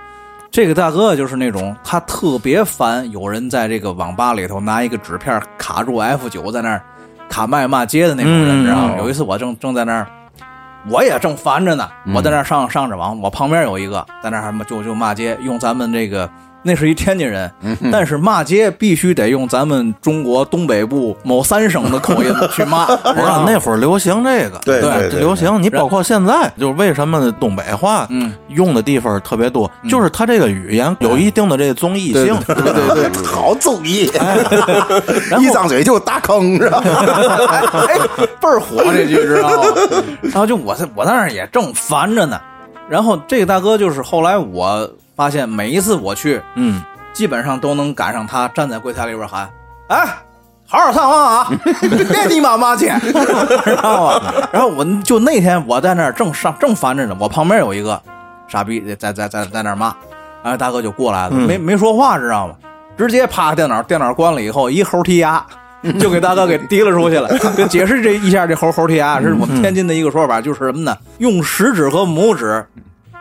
[0.50, 6.82] 这个大哥就是那种，他特别烦有人在这个网吧里头拿一个纸片卡住 F 九在那儿
[7.30, 8.96] 卡麦骂街的那种人，知道吗？
[8.98, 10.08] 有一次我正正在那儿，
[10.90, 16.30] 我也正烦着呢，我在那儿上上着网，我旁边有一个在那儿就就骂街，用咱们这个。
[16.68, 17.50] 那是一天津人，
[17.90, 22.86] 但是骂街必须得用咱们中国东北部某三省的口音去骂。
[23.16, 25.64] 我那会儿流行这个，对对，流行。
[25.64, 28.06] 你包括现在，就是为什么东北话
[28.50, 32.38] 用的地方特别多，就是他这个语言有一定的这个综艺性。
[32.46, 34.12] 对对对， 好综艺，
[35.40, 36.84] 一张嘴就大坑，是吧？
[37.48, 37.98] 哎，
[38.42, 39.70] 倍儿火这句，知道吗？
[40.24, 42.38] 然后就我在我那儿也正烦着呢，
[42.90, 44.90] 然后这个大哥就是后来我。
[45.18, 49.50] 发现每一次我去，嗯，基本上都能赶上他站在柜台里边喊
[49.90, 50.08] ：“哎，
[50.68, 51.52] 好好上网啊，
[51.82, 54.34] 别你妈妈去，知道吗？
[54.54, 58.00] 然后我就那天我在那儿正上正烦着呢，我旁边有一个
[58.48, 59.90] 傻逼在在在在那儿骂，
[60.44, 62.54] 后大哥就过来了，没没说话，知道吗？
[62.96, 65.44] 直接啪电脑电脑关了以后，一猴踢牙
[66.00, 67.28] 就给大哥给提了出去了。
[67.58, 70.96] 就解释这一下，这猴猴踢牙是我们天津的一个说法，就是什么呢？
[71.18, 72.66] 用食指和拇指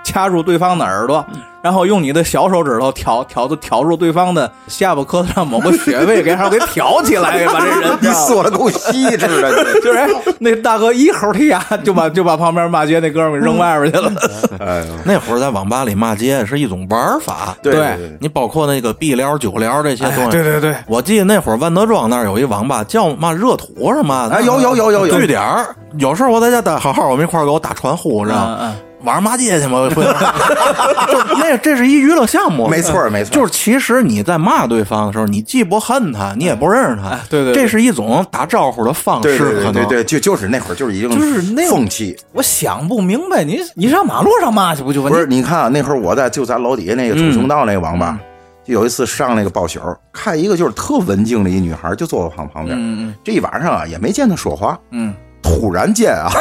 [0.07, 1.25] 掐住对方的耳朵。
[1.62, 9.99] 然后用你的小手指头挑挑的挑住对方的下巴颏上某个穴位，给后给挑起来，把这人你说的够细致的， 就是
[10.38, 14.12] 那大哥一口剔牙就把就把旁边骂街那哥们给扔外边去了。
[14.64, 20.77] 哎，那会儿在网吧里骂街是一种玩法，对你包括那个 B 聊、酒聊这些东西，对对对。
[20.87, 24.29] 我记得那会儿万德庄那儿有一网吧叫嘛热土是吗？
[24.33, 28.77] 哎，有有有有有据点儿，有时候我在家待好好，我们一块儿给我打传呼，知道吗？
[29.07, 29.88] 晚上骂街去 吗？
[29.88, 33.35] 就那这是一娱乐项目，没错没错。
[33.35, 39.38] 就是其实你在骂对方的时候，你既不恨他，你也不认识他，对对，这是一种打招呼的方式。
[39.38, 42.16] 对对对对，就就是那会儿就是已经就是那风气。
[42.33, 45.11] 我想不明白，你你上马路上骂去不就完？
[45.12, 48.19] 不是，你看那会儿我在就咱楼底下那个楚雄道那个网吧，
[48.64, 49.81] 就有一次上那个包宿，
[50.12, 53.14] 看一个就是特文静的一女孩，就坐我旁旁边。
[53.23, 54.79] 这一晚上啊也没见她说话。
[54.90, 55.14] 嗯。
[55.42, 56.29] 突然间啊，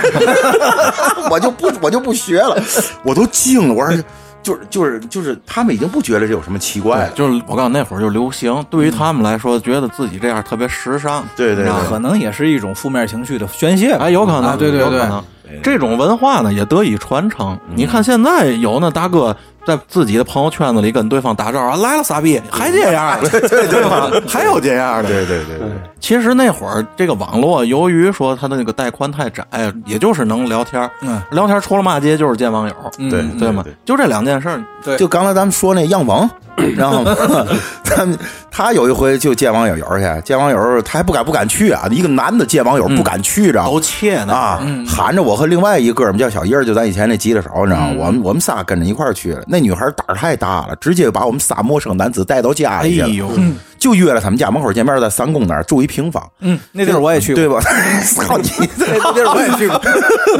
[1.30, 2.56] 我就不我就不学了，
[3.04, 3.74] 我都惊了。
[3.74, 4.02] 我说，
[4.42, 7.10] 就是就是就是，他们已经不觉得这有什么奇怪了。
[7.10, 11.24] 就是我告诉你那会儿就流行，对于他们来说，觉得自己这样特别时尚。
[11.36, 13.92] 对对，可能也是一种负面情绪的宣泄。
[13.92, 17.58] 哎，有可能，对对对，这种文化呢也得以传承。
[17.74, 19.36] 你看现在有那大哥。
[19.66, 25.68] 在自己的朋友圈子里跟对方打招呼，来了傻逼，还这样，对对对，还有这样的，对对对对。
[26.00, 29.44] 其实那会儿这个网络，由于说它的那个带宽太窄，
[29.84, 32.74] 也就是能聊天嗯，聊天除了骂街就是见网友，
[33.10, 33.64] 对对吗？
[33.84, 34.64] 就这两件事儿。
[34.82, 36.28] 对，就刚才咱们说那样网。
[36.76, 37.02] 然后，
[37.82, 38.06] 他
[38.50, 39.82] 他有一回就见网友去，
[40.22, 41.88] 见网友他还不敢不敢去啊！
[41.90, 44.60] 一个男的见网友不敢去，着都怯呢啊！
[44.86, 47.94] 喊着我和另外一哥们叫小叶，就咱以前那吉他手，你知道吗？
[47.98, 49.42] 我们我们仨跟着一块去了。
[49.50, 56.22] 那女孩胆儿太大了，直接把我们仨陌生男子带到家里去了，就约了他们家门口见面，在三宫那儿住一平房。
[56.40, 57.58] 嗯，那地儿我也去过，对吧？
[58.04, 58.50] 操你！
[58.76, 59.80] 那地儿我也去过。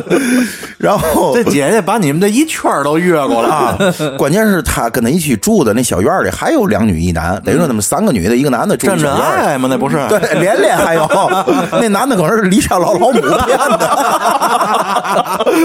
[0.79, 3.79] 然后这姐姐把你们这一圈都越过了啊！
[4.16, 9.68] 关键是她跟他一起住的那小院里还有两女一男，等于说他们三个女的，一个男的住真真爱嘛？
[9.70, 9.96] 那不是？
[10.09, 11.09] 对，连连还有
[11.72, 13.90] 那男的可能是离家老老母骗的。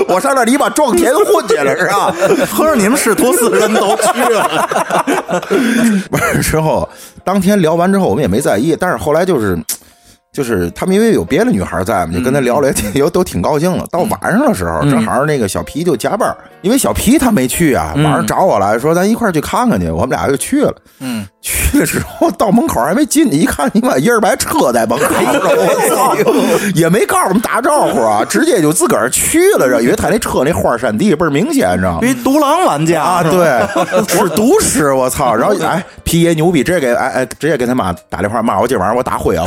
[0.07, 2.13] 我上那里把撞田混去了是吧？
[2.51, 4.69] 合着你们师徒四人都去了。
[6.11, 6.88] 完了之后，
[7.23, 9.58] 当天聊完之后，我们也没在意，但是后来就是。
[10.36, 13.88] 就是他们因为有别的女孩在嘛，就跟他聊了，也都挺高兴的。
[13.89, 20.76] 到晚上的时候，正好那个小皮就加班，因为小皮他没去啊，晚上找我来说咱一块去看看去，我们俩就去了。
[21.00, 26.15] 嗯，去了之后到门口还没进去，一看你妈一二白车在门口， 我操，
[26.76, 32.00] 也没告诉我们打招呼啊， 直接就自个儿去了，因为他那车那花山地倍儿明显，你知道吗？
[32.02, 33.62] 比独狼玩家啊，对，
[34.10, 35.34] 是毒师，我操！
[35.34, 39.45] 然后哎，皮爷牛逼，直接给哎哎，直接给他妈打电话骂我，今晚上我打灰啊。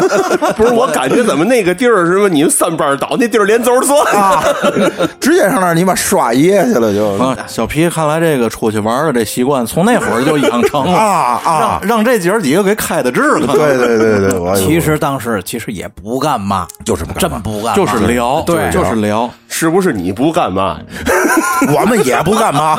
[0.56, 2.28] 不是，我感觉怎么那个地儿是吧？
[2.30, 4.42] 你们三班倒那地儿连轴算啊，
[5.20, 7.10] 直接上那儿你妈刷夜去了就。
[7.46, 11.80] 小皮看来这个出去玩的这习惯从那会儿就养成了啊啊！
[11.82, 13.46] 让这姐儿几个给开的智了。
[13.48, 19.30] 对对对对，其实当时其实也不干嘛，就是不真不干，就是聊，对，就是聊。
[19.52, 20.78] 是不是你不干嘛？
[21.74, 22.78] 我们也不干嘛，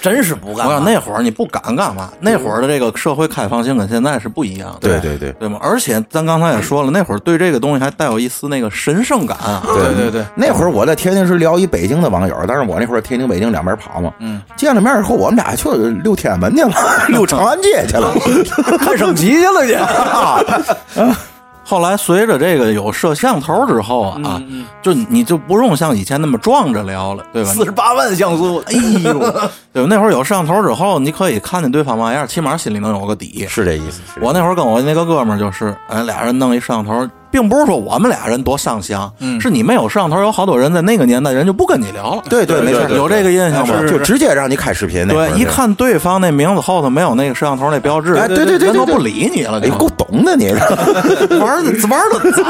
[0.00, 0.66] 真是不干。
[0.66, 2.10] 我想那会儿你不敢干嘛？
[2.20, 4.88] 那会儿的这个社会开放性跟现在是不一样的。
[4.88, 5.58] 对对对，对吗？
[5.60, 9.62] 而且咱刚才也说了，那会儿对这个东西还带有一丝那个神圣感啊。
[9.64, 14.12] 对对对，那会儿我在天津是聊一北京的网友，但是我那会儿天津北京两边跑嘛。
[14.20, 15.68] 嗯，见了面以后，我们俩去
[16.02, 16.72] 溜天安门去了，
[17.08, 18.12] 溜长安街去了，
[18.78, 21.14] 看升旗去了去。
[21.68, 24.40] 后来随着这个有摄像头之后啊，
[24.80, 27.50] 就你就不用像以前那么壮着聊了，对吧？
[27.50, 29.18] 四十八万像素， 哎呦，
[29.72, 29.88] 对吧？
[29.88, 33.44] 那会儿有摄像头之后，你可以看见对方嘛样，起码心里能有个底。
[33.48, 34.00] 是这意思。
[34.20, 37.06] 我那会儿跟我那个哥们儿就是，哎，俩人弄一摄像头。
[37.30, 39.10] 并不是说我们俩人多上相，
[39.40, 42.22] 是你没有摄像头，有好多人在那个年代人就不跟你聊了。
[42.28, 43.74] 对对，没错，有这个印象吗？
[43.88, 45.06] 就直接让你开视频。
[45.08, 49.60] 对，一看对方那名字后头没有那个摄像头那标志，哎，对对对，人都不理你了。
[49.60, 50.52] 你够懂的你，
[51.40, 52.42] 玩的玩的早，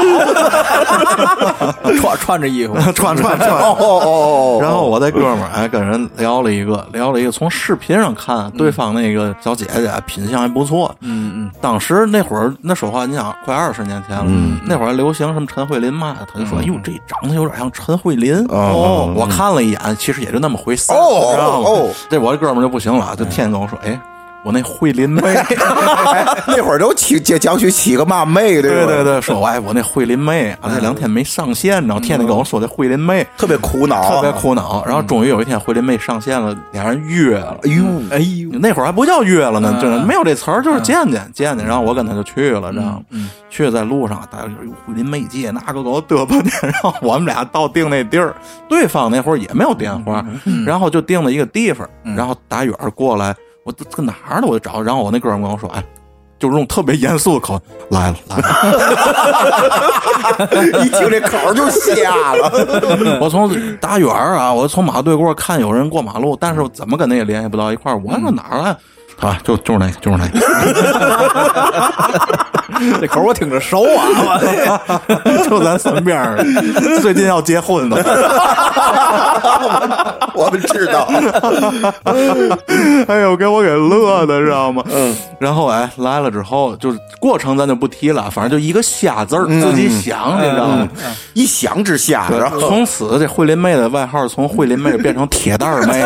[1.99, 3.49] 穿穿着衣服， 穿穿穿。
[3.49, 4.59] 哦哦哦。
[4.61, 10.93] 然后我那哥们儿哎跟人聊了一个，聊了一个，从视频上看对方那个小姐姐品相还不错。
[11.01, 11.51] 嗯嗯。
[11.61, 14.25] 当时那会儿那说话，你想快二十年前了，
[14.67, 15.47] 那会儿流行什么？
[15.47, 21.69] 陈慧琳嘛，他就说：“哟，这长得有点像陈慧琳。”哦，我看了一眼，其实也就那么回事，知道吗？
[22.09, 23.99] 这我这哥们就不行了，就天天跟我说：“哎，
[24.47, 25.21] 我那慧林妹，
[26.47, 34.85] 那会儿都起叫叫去起个嘛妹，对对对，说哎，我那慧林妹啊，那两天没上线，然后天天跟我说这慧林妹特别苦恼，特别苦恼。
[34.85, 37.57] 然后终于有一天慧林妹上线了，俩人约了。
[37.63, 41.67] 哎呦哎呦，那会儿还不叫约了呢，就是没有这词儿，就是见见见见。
[41.67, 43.01] 然后我跟他就去了，知道吗？
[43.49, 46.67] 去在路上，大家就慧林妹姐那个给我嘚吧去。
[46.67, 48.33] 然后我们俩到定那地儿，
[48.69, 50.25] 对方那会儿也没有电话，
[50.65, 51.85] 然后就定了一个地方，
[52.15, 53.35] 然后打远过来。
[53.67, 54.47] 我这搁哪儿呢？
[54.47, 55.83] 我就找，然后我那哥们跟我说：“哎，
[56.39, 57.59] 就是用特别严肃的口
[57.89, 58.43] 来了来了。”
[60.85, 63.19] 一听这口就瞎了。
[63.19, 67.99] 我从打远啊，我从马对过看有人过马路，但是怎么跟那也联系不到一块儿？
[68.01, 68.77] 我说哪儿啊？
[69.19, 70.39] 啊，就就是那个，就是那个。
[73.01, 74.09] 这口我听着熟啊，
[75.49, 76.35] 就咱身边
[77.01, 77.97] 最近要结婚的，
[80.33, 81.07] 我们知道。
[83.07, 84.83] 哎呦，给我给乐的，知道吗？
[84.93, 85.15] 嗯。
[85.39, 90.87] 然后哎，来了之后，就是过程咱就不提了，反正就一个瞎字儿，自己想，你知道吗？
[91.33, 96.03] 一想之下，然后从此这慧林妹的外号从慧林妹变成铁蛋儿妹。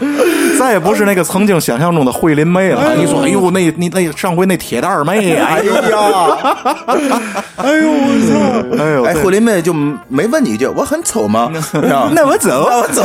[0.58, 2.94] 再也不是那个曾经想象中的惠林妹了。
[2.94, 5.78] 你说，哎呦，那你那上回那铁蛋儿妹，哎呀，
[7.56, 9.72] 哎呦 我操，哎呦，哎，惠林妹就
[10.08, 11.50] 没问你一句，我很丑吗？
[12.12, 13.02] 那我走，我走。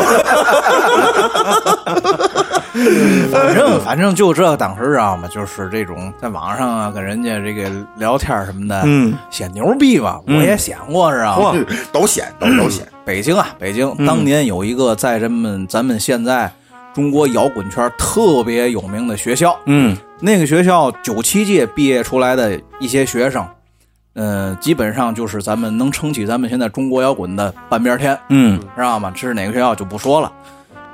[3.32, 5.28] 反正反正就这，当时知道吗？
[5.32, 10.20] 就是这种在网上啊，跟人家这个聊天什么的，嗯，显牛逼吧？
[10.28, 11.56] 我也显过，知道吗？
[11.92, 12.88] 都显，都都显。
[13.04, 16.52] 北京啊，北京当年有一个在咱们咱们现在。
[16.98, 23.46] 中国摇滚圈特别有名的学校，嗯，那个学校九七届毕业出来的一些学生，
[24.16, 29.14] 嗯，基本上就是咱们能撑起咱们现在中国摇滚的半边天，嗯，知道吗？
[29.14, 30.34] 这是哪个学校就不说了。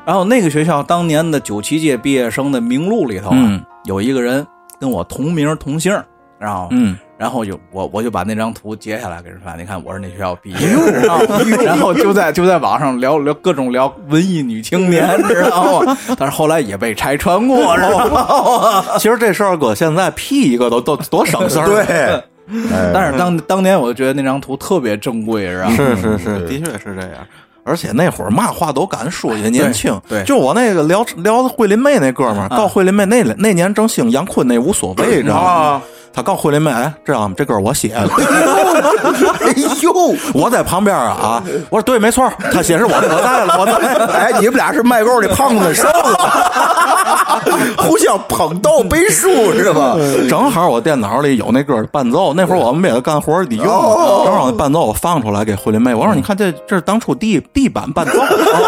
[0.03, 4.45] 然后那个学校当年的九七届毕业生的名录里头啊，有一个人
[4.81, 5.93] 跟我同名同姓，
[6.37, 6.67] 知道吗？
[6.71, 6.97] 嗯。
[7.23, 10.67] 然后就我我就把那张图截下来给人发，你看我是那学校毕业，
[11.63, 15.97] 然后就在就在网上聊聊各种聊文艺女青年， 知道吗？
[16.19, 18.83] 但是后来也被拆穿过，知道吗？
[18.99, 22.21] 其实这事儿搁现在 P 一个都都多省事儿，对。
[22.93, 25.69] 但是当当年我就觉得那张图特别珍贵，是吧？
[25.77, 27.11] 是是是，的确是这样。
[27.65, 29.99] 而且那会儿嘛话都敢说，也年轻。
[30.07, 35.81] 对，就我那个聊聊惠林妹那哥们儿，告惠林妹那那年正兴杨坤那无所谓， 知道吗？
[36.15, 37.33] 他告惠林妹，哎，知道吗？
[37.35, 38.07] 这歌我写的。
[39.41, 39.91] 哎呦，
[40.33, 41.41] 我在旁边啊，
[41.71, 43.73] 我说对，没错，他写是我的，我在了，我在。
[44.13, 45.89] 哎，你们俩是卖够的胖子瘦子，
[47.77, 49.95] 互相捧逗背书是吧？
[50.29, 58.13] 正好我电脑里有那歌伴奏，那会儿我们为了干活得用，正好那伴奏我放出来给慧林妹，我说你看这这是当初地地板伴奏，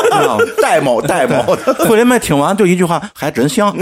[0.61, 1.41] 戴某戴某。
[1.87, 3.75] 慧林妹听完就一句话，还真像。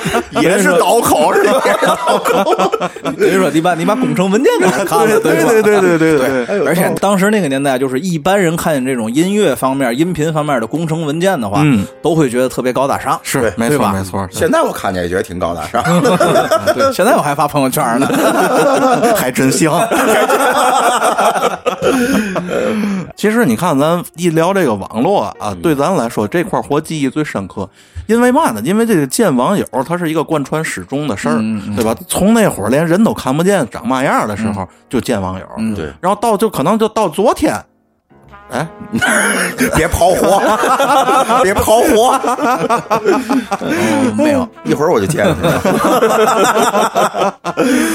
[0.42, 1.60] 也是刀口是吧？
[3.18, 6.66] 所以说，你把你把工程文件给他看了，对对对对对对。
[6.66, 11.62] 而且当时那个年代，就是一般人看见这种音乐方面、音频方面的工程文件的话，
[12.00, 13.18] 都会觉得特别高大上。
[13.22, 14.26] 是，没错没错。
[14.30, 15.82] 现在我看见也觉得挺高大上。
[16.74, 18.08] 对，现在我还发朋友圈呢，
[19.16, 19.72] 还真香。
[23.16, 27.68] 其实你看，咱一聊这个网络啊，对咱来说这块活记忆最深刻。
[28.06, 28.60] 因为嘛呢？
[28.64, 31.38] 因为这个见网友，它是一个贯穿始终的事儿，
[31.74, 31.94] 对吧？
[32.08, 35.46] 从那会儿连人都看不见长嘛样的时候，就见网友。
[35.74, 37.54] 对，然后到就可能就到昨天，
[38.52, 38.68] 哎，
[39.74, 40.42] 别跑火，
[41.42, 42.20] 别跑火，
[44.16, 45.34] 没有，一会儿我就见了。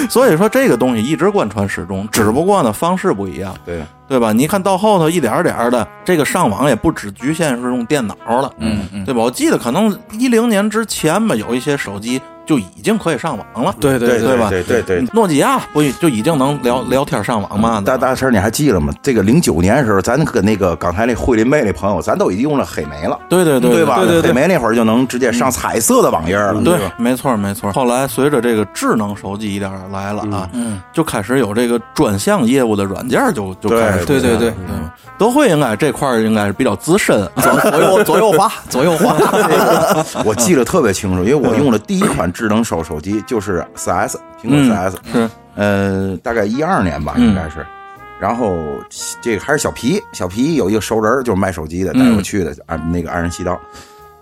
[0.10, 3.54] 所以说，这个东西一直贯穿始终，只不过呢方式不一样。
[3.66, 3.82] 对。
[4.10, 4.32] 对吧？
[4.32, 9.22] 你看到后头一点点的，这个上网也不只局限是用电脑了，嗯嗯，对吧？
[9.22, 12.22] 我记得可能一零年之前吧，有一些手机。
[12.48, 14.50] 就已经可以上网了，对对对吧？
[14.50, 17.84] 对对对，诺基亚不就已经能聊聊天上网吗？
[17.86, 18.94] 大大婶，你还记得吗？
[19.04, 23.98] 这个零九年的时候，咱跟那个刚才那惠林妹那朋友，咱都已经用了黑莓了，对对对吧？
[24.00, 27.72] 对对黑莓那会儿就能直接上彩色的网页了，对，没错没错。
[27.74, 34.54] 后来随着这个智能手机一点点来了啊，嗯，就开始有这个专项业务的软件就就开始，对对对，
[35.18, 38.50] 德惠应该这块应该是比较资深，左右左右滑。
[38.70, 39.16] 左右滑，
[40.24, 43.20] 我记得特别清楚，因为我用的第一款智能手手机。
[43.24, 47.66] 就是四 S 苹果四 S 是，呃，大概一二年吧，应该是。
[48.20, 48.56] 然后
[49.22, 53.60] 这个还是小皮，小皮有一个熟人，就是卖手机的，带我去的，按那个安仁西道。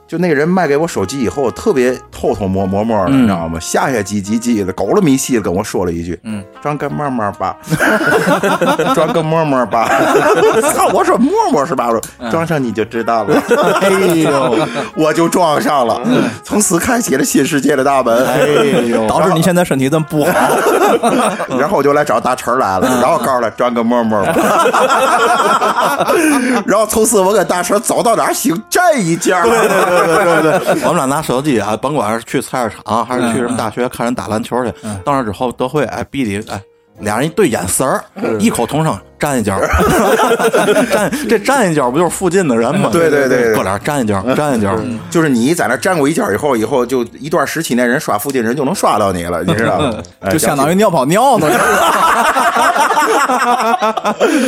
[0.07, 3.59] 就那个人卖给我手机以后，特别偷偷摸摸摸的，你知道吗？
[3.59, 7.55] 下下唧唧唧的，狗了迷细的跟我说了一句：“嗯，装个摸摸吧，
[8.93, 9.89] 装个摸摸吧。
[10.73, 10.87] ”操！
[10.93, 11.87] 我说摸摸是吧？
[11.87, 13.41] 我说装上你就知道了。
[13.81, 15.99] 哎呦，我就装上了，
[16.43, 18.25] 从此开启了新世界的大门。
[18.27, 18.45] 哎
[18.85, 20.31] 呦，导致你现在身体这么不好。
[21.57, 24.33] 然后我就来找大陈来了，然后告诉他装个摸摸吧。
[26.67, 29.41] 然后从此我跟大陈走到哪行这一家。
[29.43, 34.71] 对对对对对对，我们俩拿手机啊，甭管是去菜市场还是去什么大学看人打篮球去，
[35.03, 36.61] 到那之后德惠哎，逼你哎，
[36.99, 38.03] 俩人一对眼神儿，
[38.39, 39.59] 异口同声站一跤，
[40.91, 42.89] 站这站一跤不就是附近的人吗？
[42.91, 44.77] 对对对，哥俩站一跤，站一跤，
[45.09, 49.93] 就是你在那站过一跤以后，以后就一段时期内人刷附近人就能刷到你了，你知道吗？
[50.31, 51.47] 就相当于尿泡尿呢。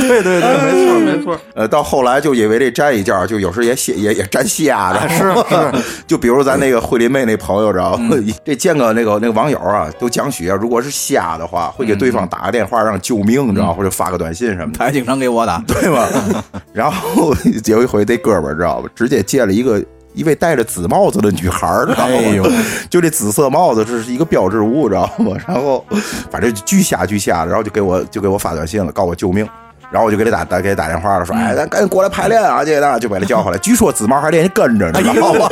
[0.08, 1.38] 对对对，没错没错。
[1.54, 5.18] 呃，到后来就因为这站一跤，就有时也写也也站瞎的，是
[5.50, 5.84] 是。
[6.06, 8.16] 就比如咱那个惠林妹那朋友，知道吗？
[8.44, 14.80] 这见个那个那个网友啊，都讲许，如果是瞎的话，会给对方打个电话让救命，知道或者发个短信什么的。
[14.80, 16.08] 他还经常给我打， 对吧？
[16.74, 17.34] 然后
[17.66, 19.82] 有一回这哥们儿知道吧，直接借了一个
[20.14, 22.52] 一位戴着紫帽子的女孩儿，知道吗？
[22.90, 25.32] 就这紫色帽子，这是一个标志物，知道吗？
[25.48, 25.86] 然后
[26.30, 29.48] 反正巨瞎巨瞎的，然后就给我就给我发短信了，告我救命。
[29.90, 33.58] 然后我就给他打打给他打电话了，说：“哎，咱赶紧过来排练啊！”这个就把他叫回来。
[33.60, 35.48] 据说紫帽还连人跟着，你知道吗？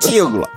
[0.00, 0.48] 惊了。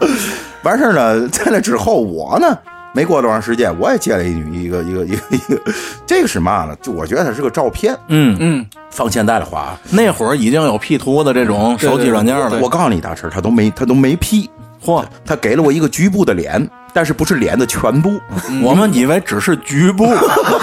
[0.63, 2.57] 完事儿呢，在那之后，我呢
[2.95, 5.61] 没过多长时间，我也接了一女一个一个一个一个，
[6.07, 6.73] 这个是嘛呢？
[6.81, 7.93] 就我觉得它是个照片。
[8.07, 12.57] 嗯嗯，放现在的话，那会儿已经有 P 图的这种手机软件了。
[12.61, 14.49] 我告诉你，大师他都没他都没 P。
[14.85, 16.69] 嚯，他给了我一个局部的脸。
[16.93, 18.17] 但是不是脸的全部，
[18.63, 20.05] 我们以为只是局部，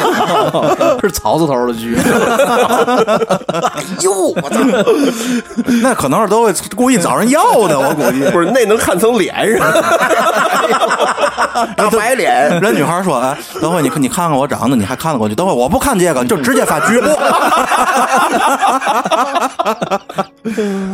[1.02, 1.94] 是草字头的局。
[4.00, 4.58] 哟，我操！
[5.82, 9.70] 那可能是都会故意找人要的，我估计不是那能看成脸上，
[11.76, 12.48] 大白脸。
[12.60, 15.34] 人女孩说：“哎，等会你你看看我长得，你还看得过去？
[15.34, 17.08] 等会我不看这个，就直接发局部。”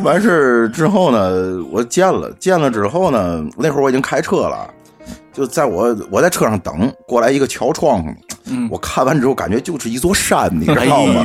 [0.05, 1.30] 完事之后呢，
[1.70, 4.68] 我见了，见了之后呢，那会儿我已经开车了。
[5.32, 8.09] 就在我我在车上等过来一个敲窗户，
[8.70, 11.22] 我看完之后感觉就是一座山，你知道吗？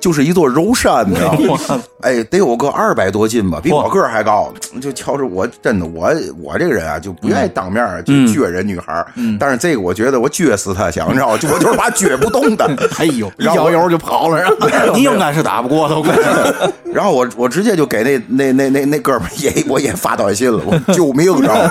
[0.00, 1.82] 就是一座柔山，你知道吗？
[2.02, 4.52] 哎，得有个二百多斤吧，比我个儿还高。
[4.80, 6.12] 就瞧着我，真的，我
[6.42, 9.04] 我这个人啊，就不愿意当面就撅人女孩
[9.38, 12.64] 但是这个我觉得我撅死她，想知道就我就是怕撅不动的。
[12.98, 14.42] 哎呦， 一摇油就跑了，
[14.94, 16.70] 你应该是打不过他。
[16.92, 21.68] 然后我我直接就给那那那那那哥们也我也发短信了，我救命，知道吗？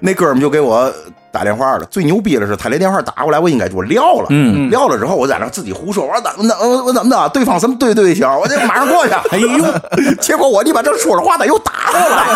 [0.00, 0.90] 那哥们就给我
[1.32, 1.84] 打电话了。
[1.86, 4.26] 最牛逼的是，他那电话打过来，我应该就撂了。
[4.30, 6.54] 嗯，撂了之后，我在那自己胡说，我说怎么的？
[6.84, 7.28] 我怎么的？
[7.30, 8.38] 对方什么对对象？
[8.38, 9.14] 我得马上过去。
[9.30, 9.48] 哎呦，
[10.20, 12.26] 结果我你把这说着话，他又打过来，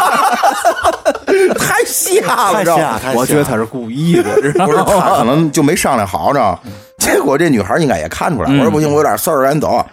[1.58, 2.64] 太瞎了，
[2.98, 3.12] 太瞎！
[3.14, 4.34] 我觉得他是故意的，
[4.64, 6.58] 不是他可能就没商量好，知道
[6.98, 9.84] 结果这女孩应该也看出来，我说不行，我有点事儿，赶紧走。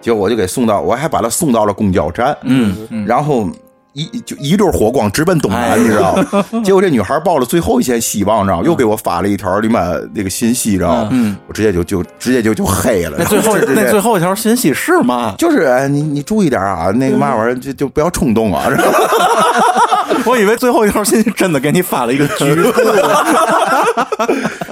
[0.00, 2.36] 结果我就给送到，我还把她送到了公交站。
[2.42, 3.46] 嗯，然后。
[3.92, 6.16] 一就一溜火光直奔东南，你知道？
[6.62, 8.62] 结果这女孩抱了最后一线希望，知道？
[8.62, 9.80] 又给我发了一条你妈
[10.14, 11.08] 那个信息，知道？
[11.10, 13.16] 嗯，我直接就就直接就就黑了。
[13.18, 15.34] 那最后那最后一条信息是吗？
[15.36, 18.68] 就是你你注意点啊，那个嘛玩意儿就就不要冲动啊。
[20.26, 22.70] 我以为最后一条信息真的给你发了一个局部。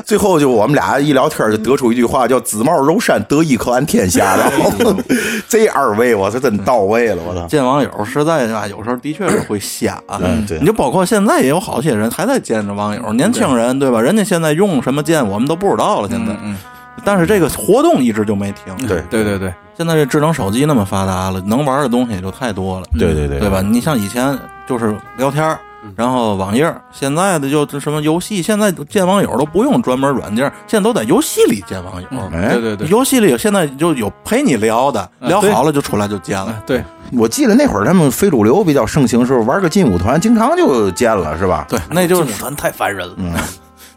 [0.05, 4.37] 最后就我们俩一聊天就得出一句话，叫“紫帽柔山，得一可安天下”。
[4.37, 4.95] 然后
[5.49, 7.47] 这二位我是真到位了，我操！
[7.47, 10.01] 见网友实在啊，有时候的确是会瞎。
[10.09, 10.59] 嗯，对。
[10.61, 14.01] 你就包括现在也有好些人还在见着网友，年轻人对吧？
[14.01, 16.09] 人家现在用什么键，我们都不知道了。
[16.09, 16.57] 现在，嗯。
[17.05, 18.89] 但是这个活动一直就没停。
[18.89, 19.53] 对对对对。
[19.77, 22.87] 现在这智能手机那么发达了，能玩的东西也就太多了。
[22.99, 23.63] 对对对，对吧？
[23.63, 24.37] 你像以前
[24.69, 25.57] 就是聊天
[25.97, 32.09] 然后网页，现在的就什么游戏，现在见网友都不用专门软件，现在都在游戏里见网友。
[32.31, 36.63] 对对对，游戏里现在就有陪你聊的，聊好了就出来就见了。
[36.67, 41.65] 对，我记得那会儿他们非主流比较盛行时候，玩个劲舞团，经常就见了，是吧？
[41.69, 43.15] 对，那就是劲舞团太烦人了。
[43.19, 43.33] 嗯，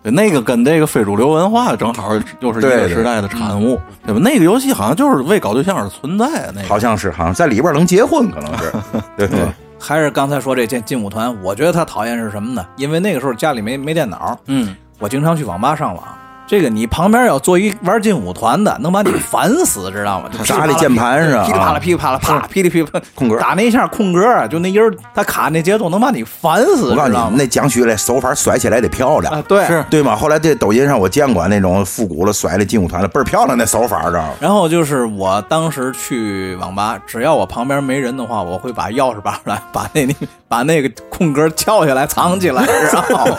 [0.03, 4.22] 那个跟这个非主流文化正好又是一个时代的产物，对吧？
[4.24, 8.72] 那个游戏好像就是为搞对象而存在，那个好像是，好像在里边能结婚，可能是，
[9.17, 9.39] 对对。
[9.82, 12.63] 还是刚才说这劲劲舞团，我觉得他讨厌是什么呢？
[12.77, 16.03] 因为那个时候家里没没电脑，嗯，我经常去网吧上网。
[16.51, 20.29] 这个你旁边要做一玩劲舞团的，能把你烦死，知道吗？
[20.43, 23.39] 砸那键盘是噼里啪啦，噼里啪啦，啪，噼里噼里空格。
[23.39, 29.81] 打那一下空格，就那音儿，他卡那节奏能把你烦死，我告诉你，那讲曲嘞手法甩起来得漂亮，对，是。
[29.89, 30.13] 对吗？
[30.13, 34.33] 后来这抖音上我见过那种复古了甩的劲舞团的，倍儿漂亮那手法，知道吗？
[34.41, 40.13] 然后就是我当时去网吧，只要我旁边没人的话，我会把钥匙拔出来，把那那
[40.51, 41.31] 把那个空。
[41.31, 43.37] 格撬下来藏起来，然后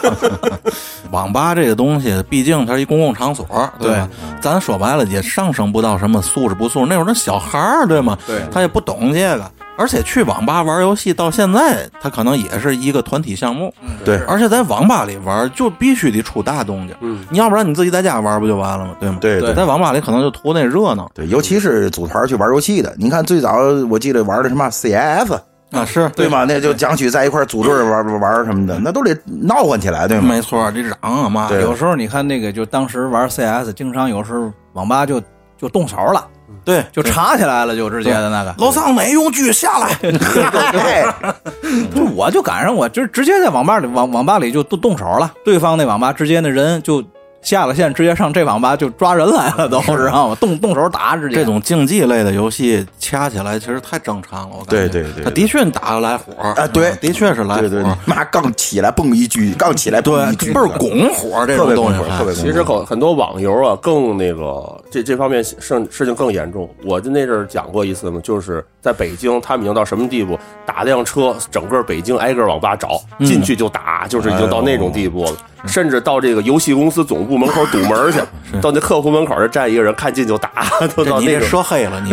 [1.10, 3.44] 网吧这个东西，毕竟它是一公共场所，
[3.78, 4.08] 对吧？
[4.40, 8.16] 咱说白了也上升不到什么素质不素质，那会儿那小孩儿，对吗？
[8.24, 9.44] 对，他也不懂这个。
[9.76, 13.74] 而且去网吧玩游戏到现在，他可能也是一个团体项目。
[14.04, 16.96] 对，而且在网吧里玩就必须得出大动静。
[17.00, 18.92] 嗯，你要不然你自己在家玩不就完了吗？
[19.00, 19.18] 对吗？
[19.20, 21.10] 对对，在网吧里可能就图那热闹。
[21.12, 23.58] 对，尤其是组团去玩游戏的，你看最早
[23.90, 25.32] 我记得玩的什么 CS
[25.73, 26.45] 啊，是对吗？
[26.47, 30.29] 那就讲起在一块组队玩玩什么的，那都得闹唤起来，对吗？
[30.29, 31.49] 没错，得嚷啊嘛。
[31.51, 35.20] 有时候你看那个，就当时玩 CS，经常有时候网吧就
[35.59, 36.27] 就动手了。
[36.64, 38.55] 对，就查起来了，就直接的那个。
[38.59, 39.97] 楼上没用狙下来，
[41.95, 45.33] 就我就赶上，我就直接在网吧里网网吧里就动动手了。
[45.45, 47.03] 对方那网吧直接那人就。
[47.43, 50.36] 下了线直接上这网吧就抓人来了，都知道吗？
[50.40, 51.34] 动动手打直接。
[51.34, 54.88] 这种竞技类的游戏掐起来其实太正常了，我感觉。
[54.88, 57.99] 对对对，他的确打得来火啊，对，的确是来火。
[58.07, 61.99] 妈刚起来蹦一句，刚起来蹦一局，倍儿拱火，这种东西。
[62.16, 66.70] 特别其实很很多网游啊，更那个这这方面事事情更严重。
[66.84, 70.38] 我就那阵儿讲过一次嘛，就是在北京，他们已经到什么地步？
[70.64, 75.32] 打辆车，整个北京挨个网吧找，进去就打，就是已经到那种地步了。
[75.66, 78.18] 甚至到这个游戏公司总部门口堵门去，
[78.60, 80.50] 到那客服门口这站一个人，看进就打，
[80.94, 82.10] 都到那个涉黑了，你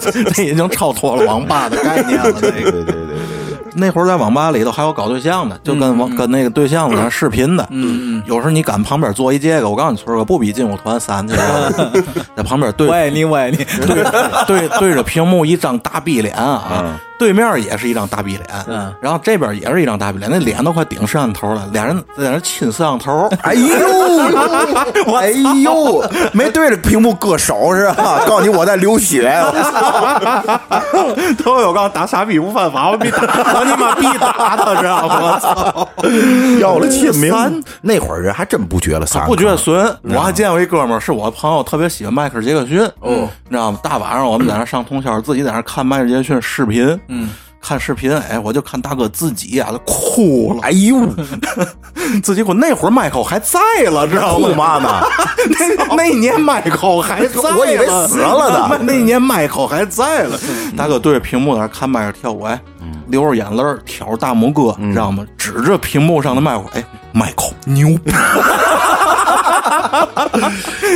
[0.00, 2.32] 这 这已经超脱了王八的概念了。
[2.40, 3.01] 对对对对对。
[3.74, 7.66] 那会儿在网吧里头还有搞对象的，就跟网跟那个对象在那视频的。
[7.70, 8.22] 嗯嗯。
[8.26, 11.34] 有时候你赶旁边坐一这个，我告诉你，村哥不比劲舞团三去。
[12.36, 12.88] 在旁边对。
[12.88, 13.56] 我爱你，我爱你。
[13.56, 14.04] 对
[14.46, 23.28] 对对着屏幕一张大逼脸啊，对面也是一张大逼脸，嗯，然后这边也是一张大逼脸，那脸都快顶摄像头了，俩人在那亲摄像头。
[23.42, 25.30] 哎呦， 哎
[25.62, 28.22] 呦， 没对着屏幕割手是吧？
[28.26, 29.32] 告诉你我在流血。
[31.44, 33.14] 都有告打傻逼不犯法，我给你
[33.64, 33.70] 打。
[33.70, 35.20] 你妈逼打他，知道吗？
[35.22, 35.88] 我操！
[36.60, 37.32] 要了亲命！
[37.80, 39.74] 那会儿人还真不觉得三，不觉得损。
[40.02, 42.80] 我还见过一哥们儿，是我朋友，特别喜欢迈克尔·杰克逊。
[43.00, 43.78] 哦，你知道吗？
[43.82, 46.98] 大晚上我们在那上通宵，自己在那看迈克尔·杰克逊视频。
[47.08, 47.28] 嗯。
[47.64, 50.62] 看视频，哎，我就看大哥自己呀，都哭了。
[50.62, 51.06] 哎呦，
[52.20, 52.52] 自己哭。
[52.52, 54.48] 那会儿迈克还在了，知道吗？
[54.48, 55.00] 哭嘛呢？
[55.86, 58.78] 那那年迈克还在，我以为死了呢。
[58.82, 60.36] 那年迈克还在了。
[60.76, 62.60] 大哥对着屏幕在那看迈克跳舞，哎，
[63.12, 65.22] 流着眼泪，挑着大拇哥，知道吗？
[65.36, 66.82] 指着屏幕上的麦克，哎，
[67.12, 67.90] 麦克牛。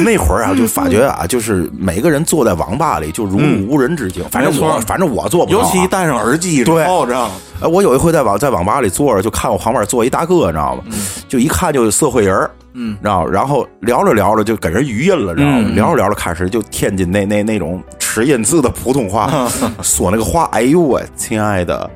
[0.02, 4.24] 那会儿啊，就发觉啊，就是每个人坐在网吧里就如入无人之境。
[4.30, 7.30] 反正我，反正我坐不尤其戴上耳机，对，这样。
[7.60, 10.82] 哎，我有一回在网在网吧里坐着，就看我旁边坐一大哥，你知道吗？
[11.28, 15.68] 就一看就是社会人嗯，知道然后聊着聊着就跟人语音了，知道吗？
[15.74, 17.82] 聊着聊着开始就天津那那那种
[18.16, 19.46] 吃音字的普通话，
[19.84, 21.90] 说那个话，哎呦喂，亲爱的，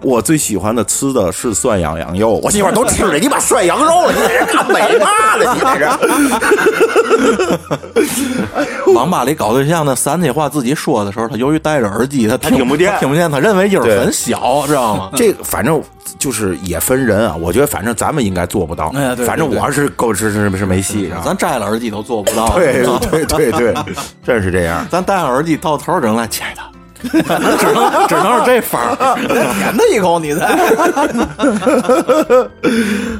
[0.00, 5.54] 我最喜欢的吃的是涮羊羊肉，我媳妇都吃了，你把涮羊肉了，你在这干美嘛了？
[5.54, 5.78] 你在
[8.86, 8.92] 这。
[8.94, 15.10] 网吧里搞对象的三句话自己说的时候，他由于戴着耳机，他听不见，听不见，他认为音很小，知道吗？
[15.14, 15.82] 这反正。
[16.18, 18.92] 就是也分人啊，我觉得反正咱们应该做不到。
[19.26, 22.50] 反正我是够是是是没戏，咱摘了耳机都做不到。
[22.50, 23.74] 对对对对，
[24.22, 24.86] 真是这样。
[24.90, 26.62] 咱戴上耳机到头整了，亲爱的，
[27.58, 30.46] 只能只能是这法儿， 舔他一口，你再。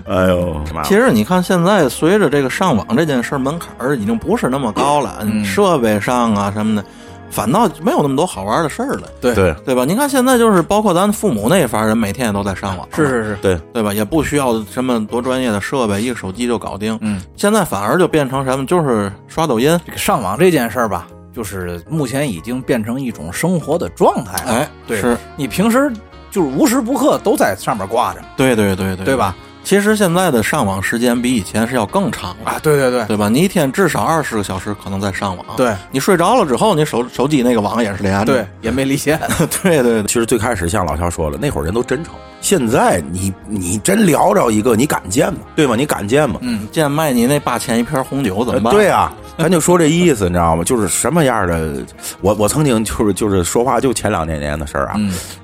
[0.06, 6.84] 哎呦，其实你看，现在随着这个上网这件事门槛儿已经不是那么高了，设备上啊什么的。
[7.30, 9.84] 反倒没有那么多好玩的事儿了，对对对吧？
[9.84, 13.92] 你看现在就是包括咱父母那一方人，每天也都在上网，是是是，对对吧？
[13.92, 16.96] 也不需要什么多专业的设备，一个手机就搞定。
[17.00, 18.64] 嗯，现在反而就变成什么？
[18.66, 24.52] 就是刷抖音、上网这件事儿吧，就是目前已经变成一种生活的状态了。
[24.52, 25.92] 哎，对，是你平时
[26.30, 29.34] 就是无时不刻都在上面挂着，对对对对，对吧？
[29.64, 32.58] 其实现在的上网时间比以前是要更长啊！
[32.62, 33.30] 对对对，对吧？
[33.30, 35.46] 你一天至少二十个小时可能在上网。
[35.56, 39.18] 对，你睡着了之后，你手手机那个网也是连着，对，也没离线。
[39.62, 42.12] 对对，其实最开始像老乔说了，那会儿人都真诚。
[42.42, 45.40] 现在你你真聊着一个，你敢见吗？
[45.56, 45.74] 对吗？
[45.74, 46.36] 你敢见吗？
[46.42, 48.70] 嗯，见卖你那八千一瓶红酒怎么办？
[48.74, 50.64] 对啊，咱就说这意思，你知道吗？
[50.64, 51.72] 就是什么样的？
[52.20, 54.94] 我我曾经就是就是说话就前两年年的事儿啊，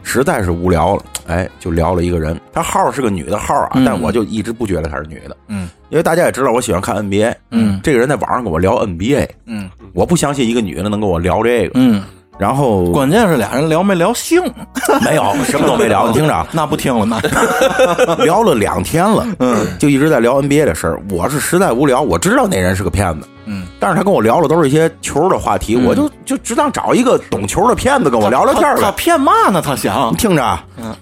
[0.02, 12.02] 实在是无聊了，哎，就聊了一个人，她号是个女的号啊，但我就一直不觉得她是女的，嗯，因为大家也知道我喜欢看 NBA，嗯，这个人在网上跟我聊 NBA，嗯，我不相信一个女的能跟我聊这个，嗯。
[12.38, 14.42] 然后，关键是俩人聊没聊性？
[15.04, 16.06] 没有，什么都没聊。
[16.06, 20.98] 你听着， 那不听了，那聊了两天了，嗯，就一直在聊 NBA 的事儿。
[21.10, 29.60] 我是实在无聊，我知道那人是个骗子，嗯，但是他跟我聊的都是一些球的话题，我就就只当找一个懂球的骗子跟我聊聊天他骗嘛呢？
[29.60, 30.58] 他想听着，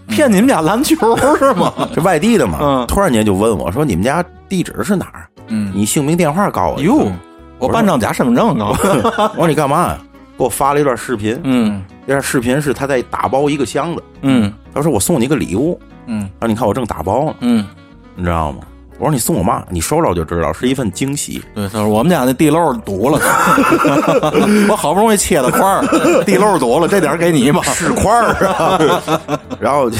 [0.08, 0.96] 骗你们家篮球
[1.36, 1.72] 是吗？
[1.94, 2.58] 这外地的嘛。
[2.62, 5.28] 嗯，突然间就问我说：“你们家地址是哪儿？
[5.48, 7.12] 嗯，你姓名电话告诉我。”哟，
[7.58, 8.82] 我办张假身份证告诉
[9.36, 9.98] 我说：“你干嘛呀？”
[10.38, 11.38] 给我发了一段视频。
[11.44, 14.02] 嗯，这段视频是他在打包一个箱子。
[14.22, 17.34] 嗯，他说：“我送你个礼物。”嗯，后你看我正打包呢。
[17.40, 17.66] 嗯，
[18.14, 18.60] 你知道吗？
[18.98, 19.64] 我说你送我嘛？
[19.70, 21.42] 你收着就知道，是一份惊喜。
[21.54, 23.18] 对，他说我们家那地漏堵了，
[24.68, 28.78] 我好不容易切的块儿，地漏堵了，这点给你吧，屎块儿啊。
[29.60, 29.96] 然后就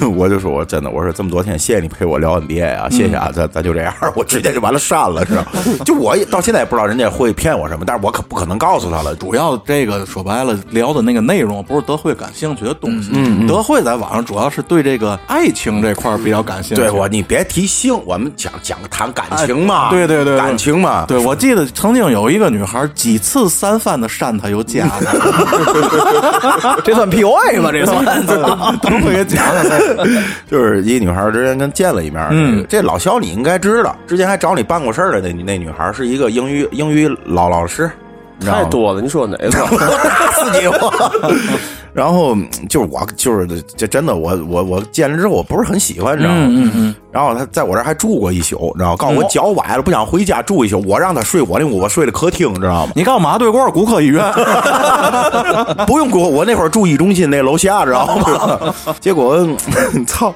[0.16, 5.46] 我就说，我真的，我说这么多天，谢谢你陪我聊 NBA 啊，谢谢啊，咱咱就这样， 我直接就完了删了，是吧？
[5.84, 9.14] 就我也到现在也不知道人家会骗我什么，但是我可不可能告诉他了。
[9.16, 13.10] 主要这个说白了，聊的那个内容不是德惠感兴趣的东西。
[13.12, 16.82] 嗯，德惠在网上主要是对这个爱情这块比较感兴趣。
[16.82, 21.04] 对我，你别提性，我们讲讲谈感情嘛，对对对，感情嘛。
[21.06, 27.70] 对，我记得曾经有一个女孩几次三番的删他又加他，这算 PUA 吗？
[27.72, 29.81] 这算德惠给讲了。
[30.50, 37.90] 就是一女孩之前跟见了一面，嗯，这老肖你应该知道，之前还找你办过事儿的那那女孩是一个英语英语老老师，
[38.40, 39.50] 太多了，你说哪个？
[39.50, 41.12] 打死你我！
[41.92, 42.34] 然后
[42.70, 46.46] 就是我就是这真的我我我见了之后我不是很喜欢，你知道吗？
[46.48, 46.94] 嗯嗯。
[47.12, 48.96] 然后他在我这还住过一宿，你知道吗？
[48.96, 52.92] 告诉我脚崴了，不想回家住一宿，我让他睡我那屋，我睡的客厅，知道吗？
[52.96, 54.24] 你告诉马对过骨科医院，
[55.86, 58.74] 不用过，我那会儿住一中心那楼下，知道吗？
[58.98, 59.46] 结果
[60.08, 60.34] 操，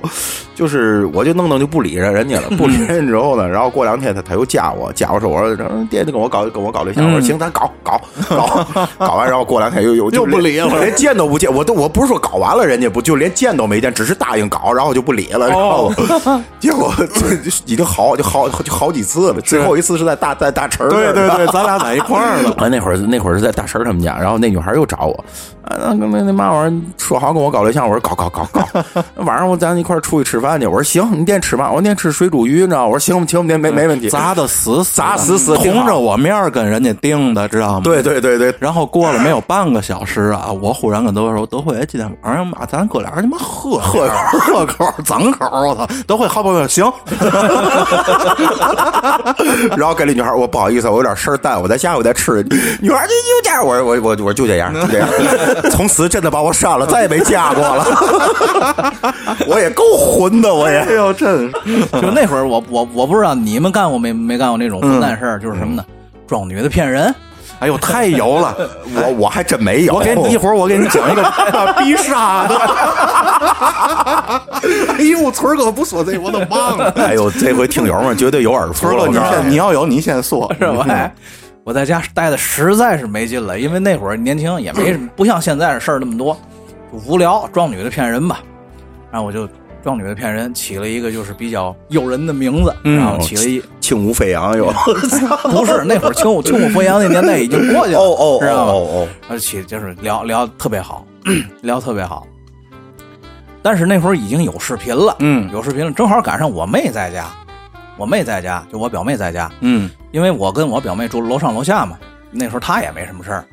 [0.54, 5.56] 就是我就弄弄就不理人人家了，不理人之后呢，然后过两天他他又加我，加我说我说
[5.90, 7.98] 爹爹跟我搞跟我搞对象，我说行，咱搞搞
[8.28, 8.66] 搞
[8.98, 16.44] 搞完，然后过两天又又又不理了，连见都不见，我都我不是说搞完了，人家不就连见都没见，只是答应搞，然后就不理了，知道吗？
[16.66, 16.92] 结果
[17.64, 22.52] 已经好就好就好几次了，最后一次是在大在大陈对对对，咱俩在一块儿了。
[22.58, 25.24] 完那会儿那会儿是在大陈他们家，然后那女孩又找我，
[25.62, 28.66] 啊那那那嘛玩意儿说好跟我搞对象，我说搞搞搞搞，
[29.22, 31.70] 晚上我咱一块儿出去吃饭去，我说行，你店吃嘛？
[31.70, 32.86] 我店吃水煮鱼，你知道？
[32.86, 34.10] 我说行行，没没没问题。
[34.10, 37.80] 砸的死 砸死死，红着我面跟人家定的，知道吗？
[37.84, 38.52] 对对对对。
[38.58, 46.68] 然后过了没有半个小时啊，我忽然跟德惠说：“德惠，今天晚上妈咱哥俩你妈喝喝口喝口脏口，我操！”德惠好不好？
[46.68, 46.92] 行。
[49.76, 52.42] 然后跟那女孩我不好意思，我有点事儿耽误，我在下午再吃。
[52.80, 55.08] 女孩就就这样，我我我我就这样，就这样。
[55.70, 57.84] 从此真的把我删了，再也没加过了。
[59.46, 60.78] 我也够混的，我也。
[60.78, 61.50] 哎呦，真
[61.92, 65.84] 就那会儿，我我我不知道你们干过没没干过那种混蛋事儿，就是什么呢？
[66.26, 67.14] 装女的骗人。
[67.58, 68.54] 哎呦，太油了！
[68.94, 69.94] 我我还真没有。
[69.94, 71.22] 我给你一会儿，我给你讲一个
[71.78, 72.56] 必杀的。
[74.98, 76.90] 哎呦，村哥不说这我都忘了。
[76.96, 78.88] 哎呦，这回听友们绝对有耳福。
[78.88, 81.10] 村哥，你先，你要有你先说，是吧？
[81.64, 86.38] 我在家待的实在是没劲了，因为那会儿年轻，也没什么不像现在的事儿那么多，
[87.06, 88.40] 无聊，装女的骗人吧。
[89.10, 89.48] 然后我就。
[89.84, 94.66] 装女的骗人，起了一个就是比较诱人的名字，然后起了一轻舞飞扬又
[95.48, 98.72] 不是那会儿轻舞轻舞飞扬那年代已经过去了，哦哦，知道吗？
[98.72, 101.06] 哦哦，而且就是聊聊特别好，
[101.62, 102.26] 聊特别好。
[103.62, 107.26] 但是那会儿已经有视频了，嗯，有视频了，正好赶上我妹在家，
[107.96, 111.96] 我妹在家，就我表妹在家，嗯，因为我跟我表妹住楼上楼下嘛，
[112.32, 113.44] 那时候她也没什么事儿，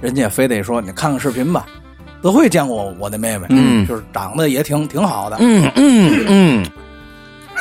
[0.00, 1.66] 人家非得说你看看视频吧。
[2.22, 6.66] 德惠见过我的妹妹，嗯，就是长得也挺挺好的，嗯嗯嗯，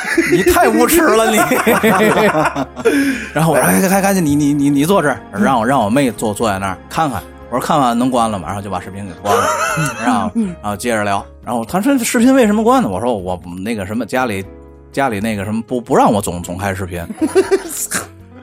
[0.32, 1.38] 你太无耻了你。
[3.34, 7.22] 然后我说哎赶赶紧你你你你坐这儿，让我让我妹坐坐在那儿看看。
[7.50, 8.46] 我说看完能关了吗？
[8.48, 9.44] 然后就把视频给关了，
[10.04, 11.24] 然后然后接着聊。
[11.46, 12.90] 然后他说视频为什么关呢？
[12.90, 14.44] 我说我那个什么家里
[14.92, 17.06] 家里那个什么不不让我总总开视频。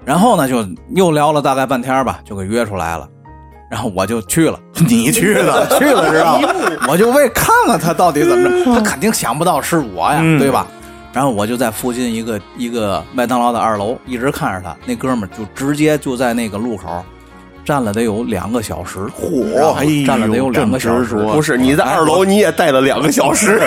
[0.04, 3.08] 然后呢就又聊了大概半天吧，就给约出来了。
[3.70, 4.58] 然后我就去了，
[4.88, 6.48] 你去了，去了知道吗？
[6.88, 10.66] 我就为看看他到底怎么着，他肯定想不到是我呀，对吧？
[11.12, 17.04] 然后我就在附近一个一个麦当劳的二楼一直看着他，那哥们儿就直接就在那个路口
[17.64, 21.14] 站了得有两个小时，嚯，站了得有两个小时。
[21.16, 23.60] 不是你在二楼你也待了两个小时，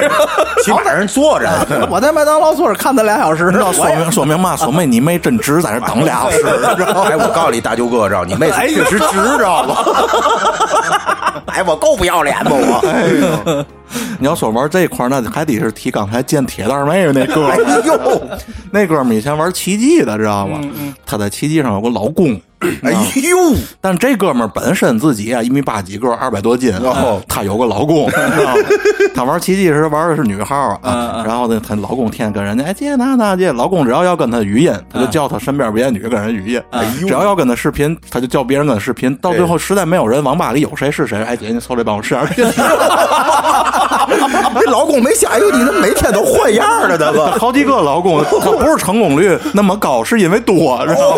[0.64, 1.50] 起码 人坐着，
[1.92, 4.56] 我在麦当劳坐着看他俩小时，说明说明嘛？
[4.58, 6.44] 说明你妹真值在那等俩小时。
[7.08, 9.76] 哎，我告诉你，大舅哥，知道你妹确实值，知道吗？
[11.48, 12.52] 哎，我够不要脸吗？
[12.54, 13.66] 我。
[14.20, 18.40] 你要说玩这块儿，那还得是提刚才见铁蛋妹那哥们儿。
[18.72, 20.60] 那哥们儿以前玩奇迹的，知道吗？
[21.06, 22.40] 他在奇迹上有个老公。
[22.82, 23.58] 哎呦！
[23.82, 28.10] 但这哥们儿本身自己啊一米八几个，二百多斤，然后他有个老公，
[29.14, 31.22] 他玩奇迹时玩的是女号啊。
[31.28, 36.62] 然后呢，他老公天天跟人家哎姐那那姐，老公只要要跟他语音，他就叫他身边别的女跟人语音。
[37.00, 39.14] 只要要跟他视频，他就叫别人跟他视频。
[39.18, 42.46] 到最后实在没有人，网吧里有谁是谁，哎姐你凑这帮我试点频。
[44.60, 46.98] 这老公没下油，你怎么每天都换样了？
[46.98, 47.28] 大哥？
[47.40, 51.16] 好几个老公，他不是成功率那么高，是因为多，知道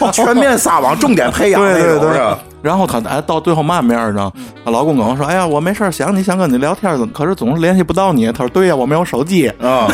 [0.00, 0.10] 吗？
[0.12, 2.36] 全面撒网，重点培养对对对。
[2.62, 4.32] 然后他哎，到最后嘛面呢？
[4.64, 9.86] 她老公跟我说：“哎呀，我没事想你想跟你聊天，可是总是联系不到你。”他说：“对呀，我没有手机。”啊，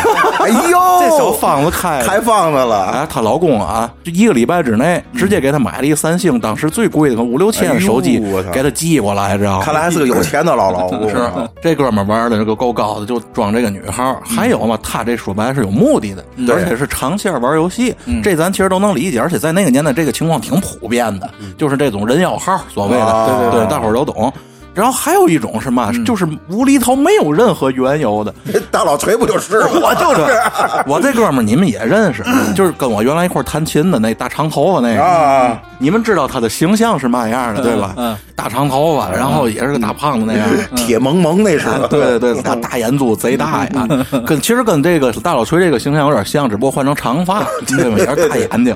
[0.50, 2.86] 哎呦，这小方子开开方子了！
[2.86, 8.20] 哎，她老公啊，就一个礼拜之内直接给她买了一三星，当时最贵的五六千手机，
[8.52, 9.64] 给她寄过来，知道吗？
[9.64, 11.08] 看来还是个有钱的老老公。
[11.12, 11.16] 是
[11.60, 14.20] 这哥们玩的这个够高的，就装这个女号。
[14.24, 17.94] 还有嘛，他这说白是有目的的，而且是长线玩游戏。
[18.22, 21.28] 这咱其实都能理解，而且在那个年代，这个情况挺普遍的，
[21.58, 23.50] 就是这种人妖号，所谓的。
[23.50, 24.32] 对，大伙儿都懂。
[24.74, 28.34] 然后还有一种是嘛，就是无厘头，没有任何缘由的。
[28.70, 29.68] 大老锤不就是吗？
[29.82, 30.22] 我就是。
[30.88, 35.02] 我这哥们儿你们也认识，就是跟我原来一块弹琴的那大长头发那个。
[35.02, 35.60] 啊。
[35.78, 37.92] 你们知道他的形象是嘛样的对吧？
[37.96, 38.16] 嗯。
[38.34, 41.66] 大长头发，然后也是个大胖子那样，铁萌萌那是。
[41.90, 43.86] 对对对，大大眼珠贼大呀，
[44.26, 47.96] 跟其实跟这个大老锤这个形象有点像，只不过换成长发， 对吧？
[47.98, 48.74] 也是大眼睛。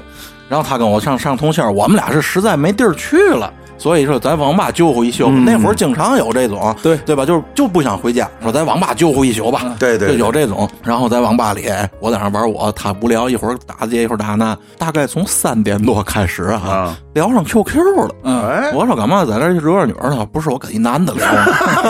[0.49, 3.53] 然后他跟我上上通宵，我们俩是实在没地儿去了。
[3.79, 7.25] 所以说，在网吧救护一宿，那会儿经常有这种，对对吧？
[7.25, 9.77] 就是就不想回家，说在网吧救护一宿吧。
[9.79, 10.69] 对对，有这种。
[10.83, 11.69] 然后在网吧里，
[12.01, 14.57] 我在那玩我，他无聊，一会儿打这，一会儿打那。
[14.79, 18.15] 大概从三点多开始哈，聊上 QQ 了。
[18.25, 20.27] 哎，我说干嘛在这惹惹女呢？
[20.31, 21.25] 不是我跟一男的聊，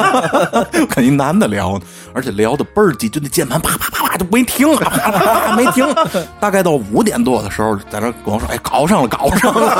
[0.94, 1.76] 跟一男的聊，
[2.14, 5.84] 而且聊的倍儿急，就那键盘啪啪啪啪就没停，啪啪啪没停。
[6.38, 9.66] 大概到五点多的时候，在那跟我说：“哎，搞上了，搞上了。”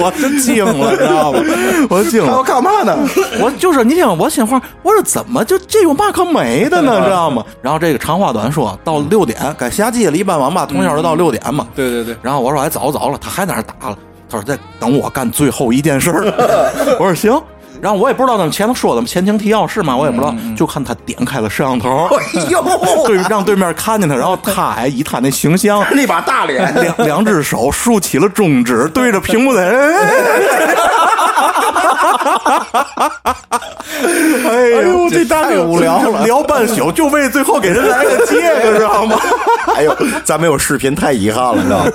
[0.00, 1.40] 我真惊了，你知道吗？
[1.90, 2.38] 我惊了。
[2.38, 2.96] 我干嘛呢？
[3.38, 7.04] 我就是你听我心话，我说怎么就这有嘛可美的呢？
[7.04, 7.44] 知道吗？
[7.60, 11.66] 然后这个长话短说，到六点该下机了，一般网吧通宵都到六点嘛。
[11.74, 12.16] 对对对。
[12.22, 13.98] 然后我说哎，早早了，他还在那打了。
[14.28, 16.10] 他说在等我干最后一件事。
[16.98, 17.40] 我说行。
[17.80, 22.62] 然后我也不知道他们前头说的前情提要是嘛，我也不知道，就看他点开了摄像头，哎呦，
[23.06, 29.62] 对，让对面看见他，然后他哎以他那形象， 那把大脸，两两只手竖起了中指，对着屏幕在。
[29.70, 30.74] 哎
[34.82, 39.16] 呦，这太无聊了，聊半宿就为最后给人来个戒指，知道吗？
[39.76, 41.90] 哎呦，咱没有视频，太遗憾了，你知道吗？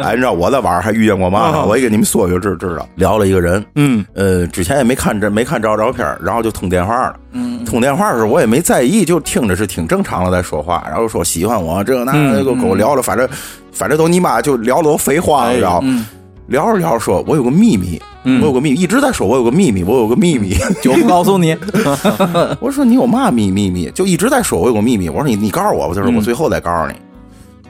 [0.04, 1.64] 哎，你知道我在网上还遇见过嘛？
[1.64, 7.14] 我也给你们说就知知道，聊了一个人，嗯，呃，之前也没看这没看着照片，然后就通电话了。
[7.32, 12.12] 嗯，通电话的时候我也没在意，就听着是挺正常的在说话，然后说喜欢我这那
[12.42, 13.28] 个跟我聊了，反正
[13.72, 15.82] 反正都你妈就聊了都废话，你知道。
[16.46, 21.56] 聊着聊着说，我有个秘密，我有个秘密，一直在说，我有个秘密，我有个秘密， 就不告诉你。
[22.60, 23.90] 我说你有嘛秘秘密？
[23.94, 25.08] 就一直在说，我有个秘密。
[25.08, 26.94] 我说你你告诉我，吧就是我最后再告诉你。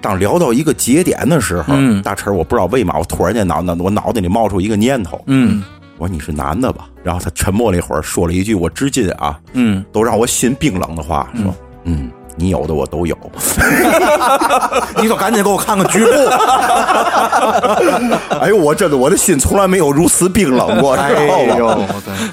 [0.01, 5.63] 当聊到一个节点的时候，大陈，我不知道为嘛，我突然间脑脑我脑袋里冒出一个念头，嗯，
[5.97, 6.89] 我说你是男的吧？
[7.03, 11.55] 然后他沉默了一会儿，说了一句我至今啊，嗯，都让我心冰冷的话，说，
[11.85, 12.11] 嗯。
[12.37, 13.17] 你有的我都有，
[15.01, 16.11] 你可赶紧给我看看局部。
[18.41, 20.95] 哎呦，我真的我的心从来没有如此冰冷过。
[20.95, 21.13] 哎
[21.57, 21.85] 呦，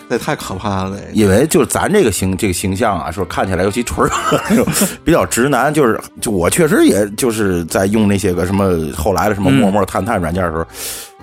[0.09, 0.97] 这太可怕了。
[1.13, 4.09] 因为就是咱这个形这个形象啊，说看起来尤其纯
[5.03, 10.65] 比较直男，就是就我确实也就是在用那些个什么后来的什么陌陌探探软件的时候。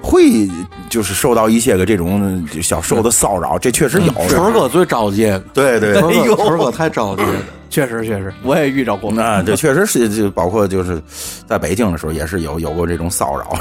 [0.01, 0.49] 会
[0.89, 4.13] 就是受到一些个这种小受的骚扰，这确实有。
[4.29, 7.33] 春哥最着急，对对，春哥太着急了，
[7.69, 9.11] 确实确实，我也遇着过。
[9.21, 11.01] 啊，这确实是就包括就是
[11.47, 13.57] 在北京的时候，也是有有过这种骚扰。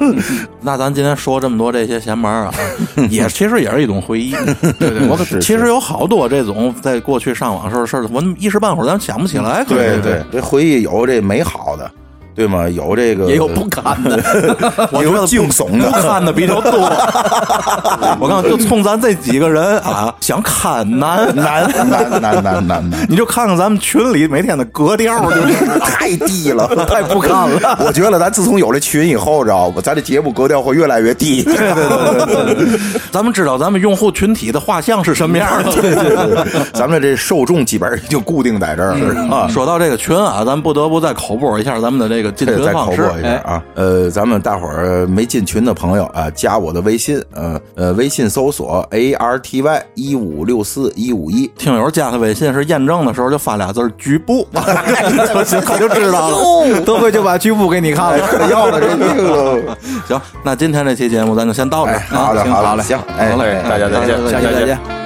[0.60, 2.54] 那咱今天说这么多这些闲门啊，
[3.10, 4.32] 也其实也是一种回忆。
[4.78, 9.62] 对对，我其实有好多这种在过去上网时候事儿，我一时半会儿咱想不起来。
[9.64, 11.81] 对对，这回忆有这美好的。
[12.34, 12.68] 对吗？
[12.68, 14.18] 有这个，也有不堪的，
[14.90, 16.72] 我觉得惊悚的、不堪的比较多。
[18.18, 27.76] 我看就冲咱这几个人啊，想看难难难难难难难，你就看看咱们群里每天的格调， 就是太低了，太不堪了。
[27.84, 29.82] 我觉得咱自从有了群以后，知道不？
[29.82, 31.42] 咱这节目格调会越来越低。
[31.42, 32.80] 对对对对，
[33.12, 35.70] 咱们知道咱们用户群体的画像是什么样的。
[35.72, 39.46] 对对对，咱们这受众基本上已经固定在这儿了啊。
[39.48, 42.21] 说到这个群啊，咱不得不再口播一下咱们的这。
[42.22, 43.62] 这个进群方式一下啊。
[43.74, 51.50] 呃，咱们大伙儿没进群的朋友啊，加我的微信，呃呃，微信搜索 A R T Y 一五六四一五一。
[51.58, 54.60] 听友加他微信是验证的时候就发俩字“局部”，他
[55.78, 59.76] 就知道了， 等会就把局部给你看了， 要了这命了。
[60.06, 61.92] 行，那今天这期节目咱就先到这。
[61.98, 65.01] 好嘞，好嘞，行，好嘞，大家再见，下期再见。